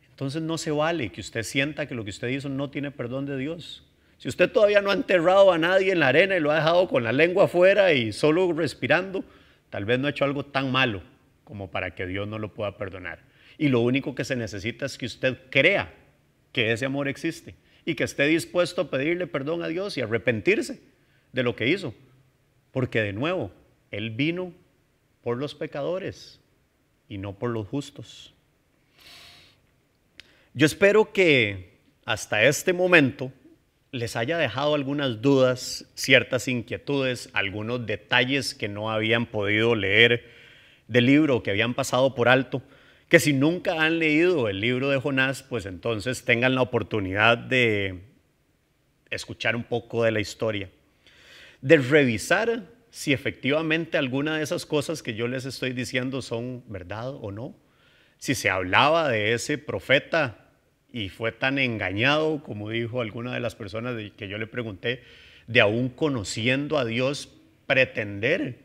Entonces 0.09 0.41
no 0.41 0.57
se 0.57 0.71
vale 0.71 1.11
que 1.11 1.19
usted 1.19 1.43
sienta 1.43 1.85
que 1.85 1.95
lo 1.95 2.05
que 2.05 2.11
usted 2.11 2.29
hizo 2.29 2.47
no 2.47 2.69
tiene 2.69 2.91
perdón 2.91 3.25
de 3.25 3.35
Dios. 3.35 3.85
Si 4.17 4.29
usted 4.29 4.51
todavía 4.51 4.81
no 4.81 4.91
ha 4.91 4.93
enterrado 4.93 5.51
a 5.51 5.57
nadie 5.57 5.91
en 5.91 5.99
la 5.99 6.07
arena 6.07 6.37
y 6.37 6.39
lo 6.39 6.51
ha 6.51 6.55
dejado 6.55 6.87
con 6.87 7.03
la 7.03 7.11
lengua 7.11 7.45
afuera 7.45 7.93
y 7.93 8.13
solo 8.13 8.53
respirando, 8.53 9.23
tal 9.69 9.85
vez 9.85 9.99
no 9.99 10.07
ha 10.07 10.11
hecho 10.11 10.25
algo 10.25 10.45
tan 10.45 10.71
malo 10.71 11.03
como 11.43 11.69
para 11.69 11.93
que 11.93 12.07
Dios 12.07 12.27
no 12.27 12.39
lo 12.39 12.53
pueda 12.53 12.77
perdonar. 12.77 13.19
Y 13.57 13.67
lo 13.67 13.81
único 13.81 14.15
que 14.15 14.23
se 14.23 14.35
necesita 14.35 14.85
es 14.85 14.97
que 14.97 15.05
usted 15.05 15.37
crea 15.49 15.93
que 16.51 16.71
ese 16.71 16.85
amor 16.85 17.07
existe 17.07 17.55
y 17.85 17.95
que 17.95 18.03
esté 18.03 18.27
dispuesto 18.27 18.81
a 18.81 18.89
pedirle 18.89 19.27
perdón 19.27 19.61
a 19.63 19.67
Dios 19.67 19.97
y 19.97 20.01
arrepentirse 20.01 20.81
de 21.31 21.43
lo 21.43 21.55
que 21.55 21.67
hizo. 21.67 21.93
Porque 22.71 23.01
de 23.01 23.13
nuevo, 23.13 23.51
Él 23.91 24.11
vino 24.11 24.53
por 25.21 25.37
los 25.37 25.55
pecadores 25.55 26.39
y 27.07 27.17
no 27.17 27.37
por 27.37 27.49
los 27.49 27.67
justos. 27.67 28.33
Yo 30.53 30.65
espero 30.65 31.11
que 31.11 31.79
hasta 32.05 32.43
este 32.43 32.73
momento 32.73 33.31
les 33.93 34.15
haya 34.15 34.39
dejado 34.39 34.73
algunas 34.73 35.21
dudas, 35.21 35.85
ciertas 35.93 36.47
inquietudes, 36.47 37.29
algunos 37.31 37.85
detalles 37.85 38.55
que 38.55 38.67
no 38.67 38.89
habían 38.89 39.27
podido 39.27 39.75
leer 39.75 40.25
del 40.87 41.05
libro, 41.05 41.43
que 41.43 41.51
habían 41.51 41.75
pasado 41.75 42.15
por 42.15 42.27
alto, 42.27 42.63
que 43.07 43.19
si 43.19 43.33
nunca 43.33 43.83
han 43.83 43.99
leído 43.99 44.49
el 44.49 44.61
libro 44.61 44.89
de 44.89 44.99
Jonás, 44.99 45.43
pues 45.43 45.67
entonces 45.67 46.25
tengan 46.25 46.55
la 46.55 46.63
oportunidad 46.63 47.37
de 47.37 48.01
escuchar 49.11 49.55
un 49.55 49.63
poco 49.63 50.03
de 50.03 50.09
la 50.09 50.21
historia, 50.21 50.71
de 51.61 51.77
revisar 51.77 52.63
si 52.89 53.13
efectivamente 53.13 53.99
alguna 53.99 54.37
de 54.37 54.43
esas 54.43 54.65
cosas 54.65 55.03
que 55.03 55.13
yo 55.13 55.27
les 55.27 55.45
estoy 55.45 55.71
diciendo 55.71 56.23
son 56.23 56.63
verdad 56.67 57.09
o 57.09 57.31
no, 57.31 57.55
si 58.17 58.33
se 58.33 58.49
hablaba 58.49 59.07
de 59.09 59.33
ese 59.33 59.59
profeta 59.59 60.42
y 60.93 61.09
fue 61.09 61.31
tan 61.31 61.57
engañado, 61.57 62.43
como 62.43 62.69
dijo 62.69 63.01
alguna 63.01 63.33
de 63.33 63.39
las 63.39 63.55
personas 63.55 63.95
que 64.15 64.27
yo 64.27 64.37
le 64.37 64.45
pregunté, 64.45 65.01
de 65.47 65.59
aún 65.59 65.89
conociendo 65.89 66.77
a 66.77 66.85
Dios, 66.85 67.29
pretender 67.65 68.59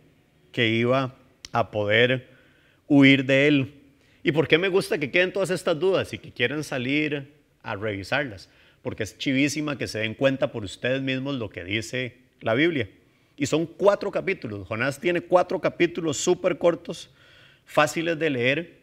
que 0.53 0.69
iba 0.69 1.15
a 1.53 1.71
poder 1.71 2.29
huir 2.87 3.25
de 3.25 3.49
Él. 3.49 3.75
¿Y 4.23 4.33
por 4.33 4.47
qué 4.47 4.59
me 4.59 4.69
gusta 4.69 4.99
que 4.99 5.11
queden 5.11 5.33
todas 5.33 5.49
estas 5.49 5.81
dudas 5.81 6.13
y 6.13 6.19
que 6.19 6.31
quieran 6.31 6.65
salir 6.65 7.33
a 7.63 7.77
revisarlas? 7.77 8.51
Porque 8.83 9.05
es 9.05 9.17
chivísima 9.17 9.79
que 9.79 9.89
se 9.89 10.01
den 10.01 10.15
cuenta 10.15 10.53
por 10.53 10.65
ustedes 10.65 11.01
mismos 11.01 11.37
lo 11.37 11.49
que 11.49 11.65
dice 11.65 12.19
la 12.43 12.53
Biblia. 12.53 12.91
Y 13.39 13.47
son 13.47 13.65
cuatro 13.65 14.11
capítulos. 14.11 14.69
Jonás 14.69 15.01
tiene 15.01 15.23
cuatro 15.23 15.61
capítulos 15.61 16.19
súper 16.19 16.59
cortos, 16.59 17.09
fáciles 17.65 18.19
de 18.19 18.29
leer 18.29 18.79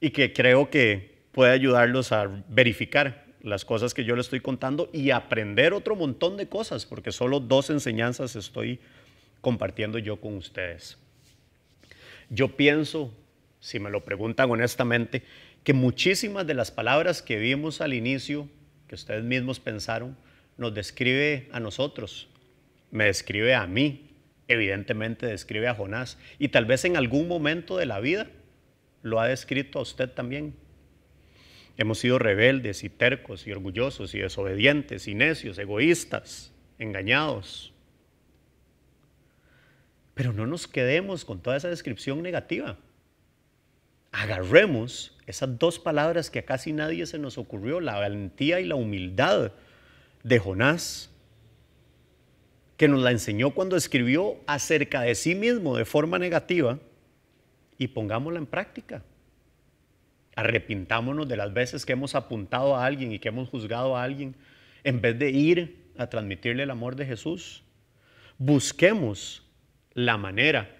y 0.00 0.10
que 0.10 0.34
creo 0.34 0.68
que 0.68 1.09
puede 1.32 1.52
ayudarlos 1.52 2.12
a 2.12 2.28
verificar 2.48 3.24
las 3.42 3.64
cosas 3.64 3.94
que 3.94 4.04
yo 4.04 4.16
les 4.16 4.26
estoy 4.26 4.40
contando 4.40 4.90
y 4.92 5.10
aprender 5.10 5.72
otro 5.72 5.96
montón 5.96 6.36
de 6.36 6.48
cosas, 6.48 6.84
porque 6.86 7.12
solo 7.12 7.40
dos 7.40 7.70
enseñanzas 7.70 8.36
estoy 8.36 8.80
compartiendo 9.40 9.98
yo 9.98 10.20
con 10.20 10.36
ustedes. 10.36 10.98
Yo 12.28 12.56
pienso, 12.56 13.12
si 13.60 13.78
me 13.80 13.90
lo 13.90 14.04
preguntan 14.04 14.50
honestamente, 14.50 15.22
que 15.64 15.72
muchísimas 15.72 16.46
de 16.46 16.54
las 16.54 16.70
palabras 16.70 17.22
que 17.22 17.38
vimos 17.38 17.80
al 17.80 17.94
inicio, 17.94 18.48
que 18.88 18.94
ustedes 18.94 19.24
mismos 19.24 19.60
pensaron, 19.60 20.16
nos 20.56 20.74
describe 20.74 21.48
a 21.52 21.60
nosotros, 21.60 22.28
me 22.90 23.04
describe 23.04 23.54
a 23.54 23.66
mí, 23.66 24.10
evidentemente 24.48 25.26
describe 25.26 25.68
a 25.68 25.74
Jonás, 25.74 26.18
y 26.38 26.48
tal 26.48 26.66
vez 26.66 26.84
en 26.84 26.96
algún 26.96 27.28
momento 27.28 27.76
de 27.76 27.86
la 27.86 28.00
vida 28.00 28.28
lo 29.02 29.20
ha 29.20 29.26
descrito 29.26 29.78
a 29.78 29.82
usted 29.82 30.10
también. 30.10 30.54
Hemos 31.80 32.00
sido 32.00 32.18
rebeldes 32.18 32.84
y 32.84 32.90
tercos 32.90 33.46
y 33.46 33.52
orgullosos 33.52 34.14
y 34.14 34.18
desobedientes 34.18 35.08
y 35.08 35.14
necios, 35.14 35.56
egoístas, 35.56 36.52
engañados. 36.78 37.72
Pero 40.12 40.34
no 40.34 40.46
nos 40.46 40.68
quedemos 40.68 41.24
con 41.24 41.40
toda 41.40 41.56
esa 41.56 41.70
descripción 41.70 42.22
negativa. 42.22 42.76
Agarremos 44.12 45.16
esas 45.24 45.58
dos 45.58 45.78
palabras 45.78 46.28
que 46.28 46.40
a 46.40 46.44
casi 46.44 46.74
nadie 46.74 47.06
se 47.06 47.18
nos 47.18 47.38
ocurrió, 47.38 47.80
la 47.80 47.98
valentía 47.98 48.60
y 48.60 48.66
la 48.66 48.74
humildad 48.74 49.52
de 50.22 50.38
Jonás, 50.38 51.08
que 52.76 52.88
nos 52.88 53.00
la 53.00 53.10
enseñó 53.10 53.52
cuando 53.52 53.76
escribió 53.78 54.36
acerca 54.46 55.00
de 55.00 55.14
sí 55.14 55.34
mismo 55.34 55.78
de 55.78 55.86
forma 55.86 56.18
negativa, 56.18 56.78
y 57.78 57.88
pongámosla 57.88 58.38
en 58.38 58.44
práctica. 58.44 59.02
Arrepintámonos 60.36 61.28
de 61.28 61.36
las 61.36 61.52
veces 61.52 61.84
que 61.84 61.92
hemos 61.92 62.14
apuntado 62.14 62.76
a 62.76 62.86
alguien 62.86 63.12
y 63.12 63.18
que 63.18 63.28
hemos 63.28 63.48
juzgado 63.48 63.96
a 63.96 64.02
alguien 64.02 64.36
en 64.84 65.00
vez 65.00 65.18
de 65.18 65.30
ir 65.30 65.90
a 65.98 66.06
transmitirle 66.08 66.62
el 66.62 66.70
amor 66.70 66.96
de 66.96 67.06
Jesús. 67.06 67.62
Busquemos 68.38 69.42
la 69.92 70.16
manera 70.16 70.70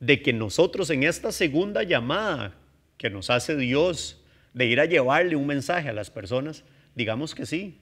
de 0.00 0.22
que 0.22 0.32
nosotros 0.32 0.90
en 0.90 1.02
esta 1.02 1.32
segunda 1.32 1.82
llamada 1.82 2.54
que 2.96 3.10
nos 3.10 3.30
hace 3.30 3.56
Dios 3.56 4.22
de 4.52 4.66
ir 4.66 4.80
a 4.80 4.86
llevarle 4.86 5.36
un 5.36 5.46
mensaje 5.46 5.88
a 5.88 5.92
las 5.92 6.10
personas, 6.10 6.64
digamos 6.94 7.34
que 7.34 7.46
sí. 7.46 7.80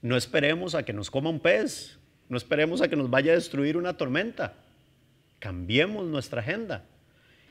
No 0.00 0.16
esperemos 0.16 0.74
a 0.74 0.84
que 0.84 0.92
nos 0.92 1.10
coma 1.10 1.30
un 1.30 1.40
pez, 1.40 1.98
no 2.28 2.36
esperemos 2.36 2.80
a 2.80 2.88
que 2.88 2.96
nos 2.96 3.10
vaya 3.10 3.32
a 3.32 3.34
destruir 3.36 3.76
una 3.76 3.96
tormenta. 3.96 4.54
Cambiemos 5.38 6.06
nuestra 6.06 6.40
agenda 6.40 6.84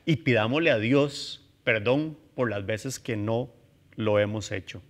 y 0.06 0.18
pidámosle 0.18 0.72
a 0.72 0.80
Dios 0.80 1.47
perdón 1.68 2.18
por 2.34 2.50
las 2.50 2.66
veces 2.66 2.98
que 2.98 3.18
no 3.18 3.54
lo 3.98 4.20
hemos 4.20 4.54
hecho. 4.54 4.82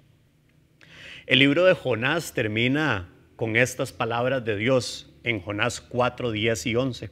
El 1.26 1.40
libro 1.40 1.66
de 1.66 1.74
Jonás 1.74 2.36
termina 2.36 3.12
con 3.36 3.56
estas 3.56 3.92
palabras 3.92 4.46
de 4.46 4.56
Dios 4.58 5.12
en 5.24 5.42
Jonás 5.42 5.82
4, 5.82 6.32
10 6.32 6.68
y 6.68 6.76
11. 6.76 7.10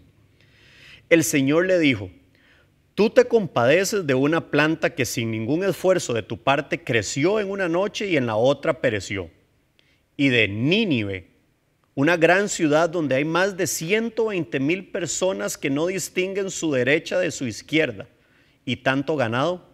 El 1.09 1.23
Señor 1.23 1.65
le 1.65 1.79
dijo, 1.79 2.11
tú 2.93 3.09
te 3.09 3.25
compadeces 3.25 4.05
de 4.05 4.13
una 4.13 4.51
planta 4.51 4.93
que 4.93 5.03
sin 5.03 5.31
ningún 5.31 5.63
esfuerzo 5.63 6.13
de 6.13 6.21
tu 6.21 6.37
parte 6.37 6.83
creció 6.83 7.39
en 7.39 7.49
una 7.49 7.67
noche 7.67 8.05
y 8.05 8.17
en 8.17 8.27
la 8.27 8.35
otra 8.35 8.81
pereció. 8.81 9.31
Y 10.15 10.27
de 10.27 10.47
Nínive, 10.47 11.31
una 11.95 12.17
gran 12.17 12.49
ciudad 12.49 12.87
donde 12.87 13.15
hay 13.15 13.25
más 13.25 13.57
de 13.57 13.65
120 13.65 14.59
mil 14.59 14.91
personas 14.91 15.57
que 15.57 15.71
no 15.71 15.87
distinguen 15.87 16.51
su 16.51 16.71
derecha 16.71 17.17
de 17.17 17.31
su 17.31 17.47
izquierda 17.47 18.07
y 18.65 18.77
tanto 18.77 19.15
ganado, 19.15 19.65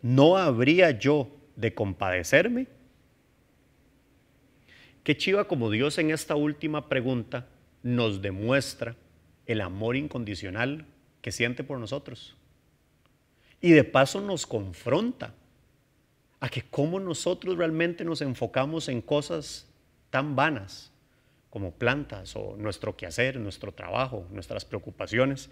¿no 0.00 0.36
habría 0.36 0.92
yo 0.92 1.28
de 1.56 1.74
compadecerme? 1.74 2.68
Qué 5.02 5.16
chiva 5.16 5.46
como 5.46 5.70
Dios 5.70 5.98
en 5.98 6.10
esta 6.10 6.34
última 6.36 6.88
pregunta 6.88 7.46
nos 7.82 8.22
demuestra 8.22 8.96
el 9.46 9.60
amor 9.60 9.96
incondicional 9.96 10.86
que 11.20 11.32
siente 11.32 11.64
por 11.64 11.78
nosotros. 11.78 12.36
Y 13.60 13.70
de 13.70 13.84
paso 13.84 14.20
nos 14.20 14.46
confronta 14.46 15.34
a 16.40 16.48
que 16.48 16.62
cómo 16.62 17.00
nosotros 17.00 17.56
realmente 17.56 18.04
nos 18.04 18.20
enfocamos 18.20 18.88
en 18.88 19.00
cosas 19.00 19.68
tan 20.10 20.36
vanas 20.36 20.92
como 21.50 21.70
plantas 21.70 22.36
o 22.36 22.56
nuestro 22.58 22.96
quehacer, 22.96 23.38
nuestro 23.38 23.72
trabajo, 23.72 24.26
nuestras 24.30 24.64
preocupaciones, 24.64 25.48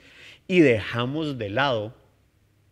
y 0.46 0.60
dejamos 0.60 1.38
de 1.38 1.50
lado 1.50 1.94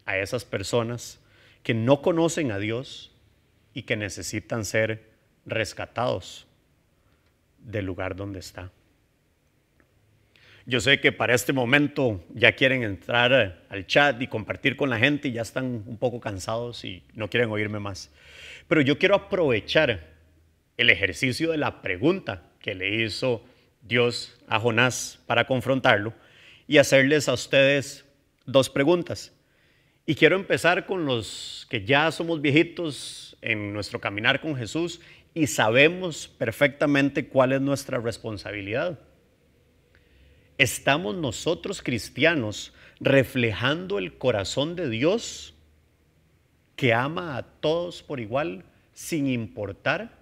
a 0.06 0.18
esas 0.18 0.44
personas 0.44 1.20
que 1.62 1.74
no 1.74 2.02
conocen 2.02 2.52
a 2.52 2.58
Dios 2.58 3.12
y 3.74 3.82
que 3.82 3.96
necesitan 3.96 4.64
ser 4.64 5.10
rescatados 5.46 6.46
del 7.58 7.86
lugar 7.86 8.16
donde 8.16 8.40
está. 8.40 8.70
Yo 10.64 10.80
sé 10.80 11.00
que 11.00 11.10
para 11.10 11.34
este 11.34 11.52
momento 11.52 12.24
ya 12.34 12.52
quieren 12.52 12.84
entrar 12.84 13.64
al 13.68 13.86
chat 13.86 14.20
y 14.22 14.28
compartir 14.28 14.76
con 14.76 14.90
la 14.90 14.98
gente 14.98 15.28
y 15.28 15.32
ya 15.32 15.42
están 15.42 15.82
un 15.86 15.96
poco 15.96 16.20
cansados 16.20 16.84
y 16.84 17.02
no 17.14 17.28
quieren 17.28 17.50
oírme 17.50 17.80
más. 17.80 18.12
Pero 18.68 18.80
yo 18.80 18.96
quiero 18.96 19.16
aprovechar 19.16 20.12
el 20.76 20.90
ejercicio 20.90 21.50
de 21.50 21.58
la 21.58 21.82
pregunta 21.82 22.42
que 22.60 22.76
le 22.76 23.02
hizo 23.02 23.44
Dios 23.80 24.40
a 24.46 24.60
Jonás 24.60 25.18
para 25.26 25.46
confrontarlo 25.46 26.14
y 26.68 26.78
hacerles 26.78 27.28
a 27.28 27.32
ustedes 27.32 28.04
dos 28.46 28.70
preguntas. 28.70 29.32
Y 30.04 30.16
quiero 30.16 30.34
empezar 30.34 30.86
con 30.86 31.06
los 31.06 31.66
que 31.70 31.84
ya 31.84 32.10
somos 32.10 32.40
viejitos 32.40 33.36
en 33.40 33.72
nuestro 33.72 34.00
caminar 34.00 34.40
con 34.40 34.56
Jesús 34.56 35.00
y 35.32 35.46
sabemos 35.46 36.26
perfectamente 36.26 37.28
cuál 37.28 37.52
es 37.52 37.60
nuestra 37.60 37.98
responsabilidad. 37.98 38.98
¿Estamos 40.58 41.14
nosotros 41.14 41.82
cristianos 41.82 42.74
reflejando 42.98 43.98
el 43.98 44.18
corazón 44.18 44.74
de 44.74 44.88
Dios 44.88 45.54
que 46.74 46.92
ama 46.92 47.36
a 47.36 47.44
todos 47.44 48.02
por 48.02 48.18
igual 48.18 48.64
sin 48.92 49.28
importar 49.28 50.18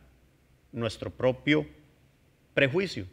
nuestro 0.72 1.10
propio 1.10 1.66
prejuicio? 2.52 3.06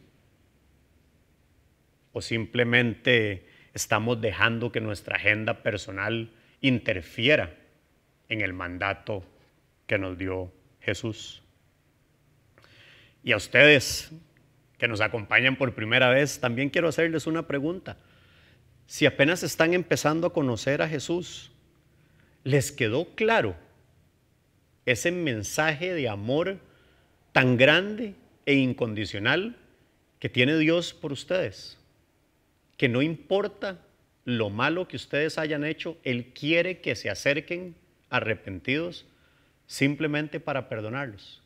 ¿O 2.12 2.20
simplemente 2.20 3.46
estamos 3.72 4.20
dejando 4.20 4.70
que 4.70 4.82
nuestra 4.82 5.16
agenda 5.16 5.62
personal 5.62 6.30
interfiera 6.60 7.54
en 8.28 8.40
el 8.40 8.52
mandato 8.52 9.24
que 9.86 9.98
nos 9.98 10.18
dio 10.18 10.52
Jesús? 10.80 11.42
Y 13.22 13.32
a 13.32 13.36
ustedes 13.36 14.10
que 14.78 14.88
nos 14.88 15.00
acompañan 15.00 15.56
por 15.56 15.74
primera 15.74 16.08
vez, 16.08 16.40
también 16.40 16.70
quiero 16.70 16.88
hacerles 16.88 17.26
una 17.26 17.46
pregunta. 17.46 17.96
Si 18.86 19.04
apenas 19.04 19.42
están 19.42 19.74
empezando 19.74 20.28
a 20.28 20.32
conocer 20.32 20.80
a 20.80 20.88
Jesús, 20.88 21.50
¿les 22.44 22.72
quedó 22.72 23.14
claro 23.14 23.56
ese 24.86 25.10
mensaje 25.10 25.92
de 25.92 26.08
amor 26.08 26.58
tan 27.32 27.56
grande 27.56 28.14
e 28.46 28.54
incondicional 28.54 29.56
que 30.20 30.28
tiene 30.28 30.56
Dios 30.56 30.94
por 30.94 31.12
ustedes? 31.12 31.76
Que 32.76 32.88
no 32.88 33.02
importa 33.02 33.78
lo 34.28 34.50
malo 34.50 34.86
que 34.86 34.96
ustedes 34.96 35.38
hayan 35.38 35.64
hecho, 35.64 35.96
Él 36.04 36.34
quiere 36.34 36.82
que 36.82 36.94
se 36.96 37.08
acerquen 37.08 37.74
arrepentidos 38.10 39.06
simplemente 39.66 40.38
para 40.38 40.68
perdonarlos. 40.68 41.40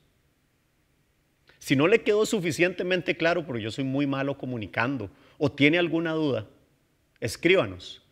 Si 1.60 1.76
no 1.76 1.86
le 1.86 2.02
quedó 2.02 2.26
suficientemente 2.26 3.16
claro, 3.16 3.46
porque 3.46 3.62
yo 3.62 3.70
soy 3.70 3.84
muy 3.84 4.08
malo 4.08 4.36
comunicando, 4.36 5.10
o 5.38 5.52
tiene 5.52 5.78
alguna 5.78 6.10
duda, 6.10 6.48
escríbanos. 7.20 8.02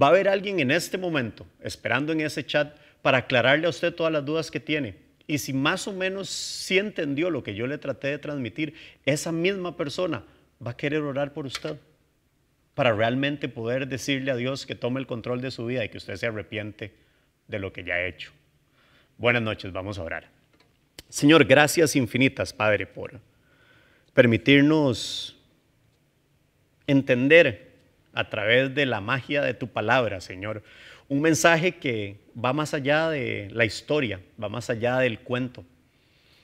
Va 0.00 0.06
a 0.06 0.10
haber 0.10 0.28
alguien 0.28 0.60
en 0.60 0.70
este 0.70 0.96
momento 0.96 1.44
esperando 1.60 2.12
en 2.12 2.20
ese 2.20 2.46
chat 2.46 2.76
para 3.02 3.18
aclararle 3.18 3.66
a 3.66 3.70
usted 3.70 3.92
todas 3.92 4.12
las 4.12 4.24
dudas 4.24 4.52
que 4.52 4.60
tiene. 4.60 4.94
Y 5.26 5.38
si 5.38 5.52
más 5.52 5.88
o 5.88 5.92
menos 5.92 6.30
sí 6.30 6.78
entendió 6.78 7.30
lo 7.30 7.42
que 7.42 7.56
yo 7.56 7.66
le 7.66 7.78
traté 7.78 8.06
de 8.06 8.18
transmitir, 8.18 8.74
esa 9.04 9.32
misma 9.32 9.76
persona 9.76 10.22
va 10.64 10.70
a 10.70 10.76
querer 10.76 11.02
orar 11.02 11.32
por 11.32 11.46
usted 11.46 11.76
para 12.80 12.94
realmente 12.94 13.50
poder 13.50 13.88
decirle 13.88 14.30
a 14.30 14.36
Dios 14.36 14.64
que 14.64 14.74
tome 14.74 15.00
el 15.00 15.06
control 15.06 15.42
de 15.42 15.50
su 15.50 15.66
vida 15.66 15.84
y 15.84 15.90
que 15.90 15.98
usted 15.98 16.16
se 16.16 16.28
arrepiente 16.28 16.94
de 17.46 17.58
lo 17.58 17.74
que 17.74 17.84
ya 17.84 17.96
ha 17.96 18.06
hecho. 18.06 18.32
Buenas 19.18 19.42
noches, 19.42 19.70
vamos 19.70 19.98
a 19.98 20.02
orar. 20.02 20.30
Señor, 21.10 21.44
gracias 21.44 21.94
infinitas, 21.94 22.54
Padre, 22.54 22.86
por 22.86 23.20
permitirnos 24.14 25.36
entender 26.86 27.74
a 28.14 28.30
través 28.30 28.74
de 28.74 28.86
la 28.86 29.02
magia 29.02 29.42
de 29.42 29.52
tu 29.52 29.68
palabra, 29.68 30.22
Señor, 30.22 30.62
un 31.08 31.20
mensaje 31.20 31.76
que 31.76 32.16
va 32.34 32.54
más 32.54 32.72
allá 32.72 33.10
de 33.10 33.50
la 33.52 33.66
historia, 33.66 34.22
va 34.42 34.48
más 34.48 34.70
allá 34.70 34.96
del 35.00 35.18
cuento. 35.20 35.66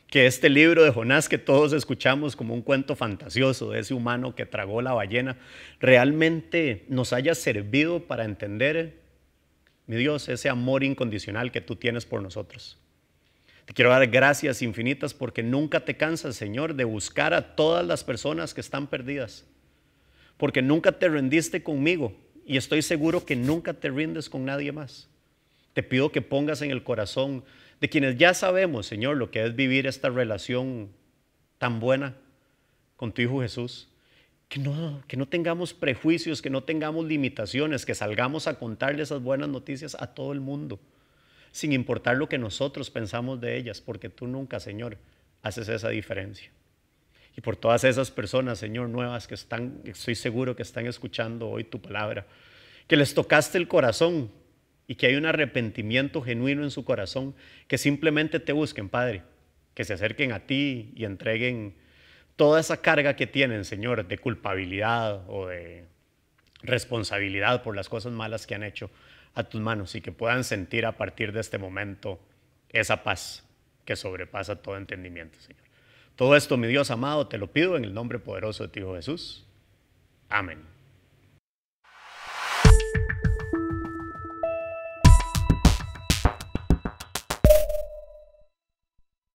Que 0.09 0.27
este 0.27 0.49
libro 0.49 0.85
de 0.85 0.90
Jonás 0.90 1.29
que 1.29 1.38
todos 1.38 1.73
escuchamos 1.73 2.37
como 2.37 2.55
un 2.55 2.62
cuento 2.62 2.95
fantasioso 2.95 3.71
de 3.71 3.81
ese 3.81 3.92
humano 3.92 4.35
que 4.35 4.47
tragó 4.47 4.81
la 4.83 4.92
ballena, 4.92 5.37
realmente 5.81 6.85
nos 6.88 7.12
haya 7.12 7.35
servido 7.35 8.05
para 8.05 8.25
entender, 8.25 9.01
mi 9.87 9.97
Dios, 9.97 10.29
ese 10.29 10.49
amor 10.49 10.85
incondicional 10.85 11.51
que 11.51 11.61
tú 11.61 11.77
tienes 11.77 12.07
por 12.07 12.23
nosotros. 12.23 12.79
Te 13.66 13.75
quiero 13.75 13.90
dar 13.90 14.07
gracias 14.07 14.62
infinitas 14.62 15.12
porque 15.12 15.42
nunca 15.42 15.85
te 15.85 15.97
cansas, 15.97 16.37
Señor, 16.37 16.75
de 16.75 16.85
buscar 16.85 17.35
a 17.35 17.57
todas 17.57 17.85
las 17.85 18.05
personas 18.05 18.55
que 18.55 18.61
están 18.61 18.87
perdidas. 18.87 19.45
Porque 20.37 20.62
nunca 20.62 20.92
te 20.92 21.09
rendiste 21.09 21.64
conmigo 21.64 22.14
y 22.47 22.57
estoy 22.57 22.83
seguro 22.83 23.25
que 23.25 23.35
nunca 23.35 23.75
te 23.75 23.90
rindes 23.90 24.31
con 24.31 24.45
nadie 24.45 24.71
más. 24.71 25.09
Te 25.73 25.83
pido 25.83 26.12
que 26.12 26.23
pongas 26.23 26.62
en 26.62 26.71
el 26.71 26.85
corazón 26.85 27.45
de 27.81 27.89
quienes 27.89 28.17
ya 28.17 28.35
sabemos, 28.35 28.87
Señor, 28.87 29.17
lo 29.17 29.31
que 29.31 29.45
es 29.45 29.55
vivir 29.55 29.87
esta 29.87 30.09
relación 30.09 30.91
tan 31.59 31.81
buena 31.81 32.17
con 32.97 33.12
tu 33.12 33.23
Hijo 33.23 33.41
Jesús. 33.41 33.89
Que 34.49 34.61
no, 34.61 35.03
que 35.09 35.17
no 35.17 35.27
tengamos 35.27 35.75
prejuicios, 35.75 36.41
que 36.41 36.51
no 36.51 36.62
tengamos 36.62 37.05
limitaciones, 37.05 37.85
que 37.85 37.97
salgamos 37.97 38.47
a 38.47 38.59
contarle 38.59 39.03
esas 39.03 39.21
buenas 39.21 39.49
noticias 39.49 39.97
a 39.99 40.15
todo 40.15 40.33
el 40.33 40.41
mundo 40.41 40.79
sin 41.57 41.73
importar 41.73 42.19
lo 42.19 42.29
que 42.29 42.37
nosotros 42.37 42.91
pensamos 42.91 43.41
de 43.41 43.57
ellas, 43.57 43.81
porque 43.81 44.11
tú 44.11 44.27
nunca, 44.27 44.61
Señor, 44.61 44.99
haces 45.41 45.71
esa 45.71 45.89
diferencia. 45.89 46.51
Y 47.35 47.41
por 47.41 47.57
todas 47.57 47.83
esas 47.85 48.11
personas, 48.11 48.59
Señor, 48.59 48.91
nuevas 48.91 49.27
que 49.27 49.37
están, 49.37 49.81
estoy 49.87 50.17
seguro 50.17 50.55
que 50.55 50.62
están 50.62 50.87
escuchando 50.87 51.49
hoy 51.49 51.65
tu 51.65 51.81
palabra, 51.81 52.27
que 52.87 52.97
les 52.97 53.15
tocaste 53.15 53.57
el 53.57 53.69
corazón 53.69 54.31
y 54.88 54.94
que 54.94 55.07
hay 55.07 55.16
un 55.16 55.27
arrepentimiento 55.27 56.22
genuino 56.22 56.62
en 56.62 56.70
su 56.70 56.85
corazón, 56.85 57.35
que 57.68 57.79
simplemente 57.79 58.40
te 58.40 58.53
busquen, 58.53 58.88
Padre, 58.88 59.22
que 59.75 59.85
se 59.85 59.94
acerquen 59.94 60.33
a 60.33 60.40
ti 60.40 60.92
y 60.94 61.05
entreguen 61.05 61.75
toda 62.37 62.61
esa 62.61 62.81
carga 62.81 63.16
que 63.16 63.27
tienen, 63.27 63.64
Señor, 63.64 64.07
de 64.07 64.18
culpabilidad 64.18 65.25
o 65.29 65.49
de 65.49 65.85
responsabilidad 66.62 67.62
por 67.62 67.75
las 67.75 67.88
cosas 67.88 68.12
malas 68.12 68.46
que 68.46 68.55
han 68.55 68.62
hecho 68.62 68.90
a 69.35 69.44
tus 69.44 69.61
manos 69.61 69.94
y 69.94 70.01
que 70.01 70.12
puedan 70.12 70.44
sentir 70.44 70.87
a 70.87 70.96
partir 70.96 71.33
de 71.33 71.40
este 71.40 71.59
momento 71.59 72.20
esa 72.70 73.03
paz 73.03 73.44
que 73.85 73.96
sobrepasa 73.96 74.57
todo 74.57 74.77
entendimiento, 74.77 75.38
Señor. 75.40 75.62
Todo 76.16 76.35
esto, 76.37 76.57
mi 76.57 76.66
Dios 76.66 76.90
amado, 76.90 77.29
te 77.29 77.38
lo 77.38 77.53
pido 77.53 77.77
en 77.77 77.85
el 77.85 77.92
nombre 77.92 78.18
poderoso 78.18 78.64
de 78.64 78.68
ti, 78.70 78.81
Jesús. 78.81 79.46
Amén. 80.29 80.76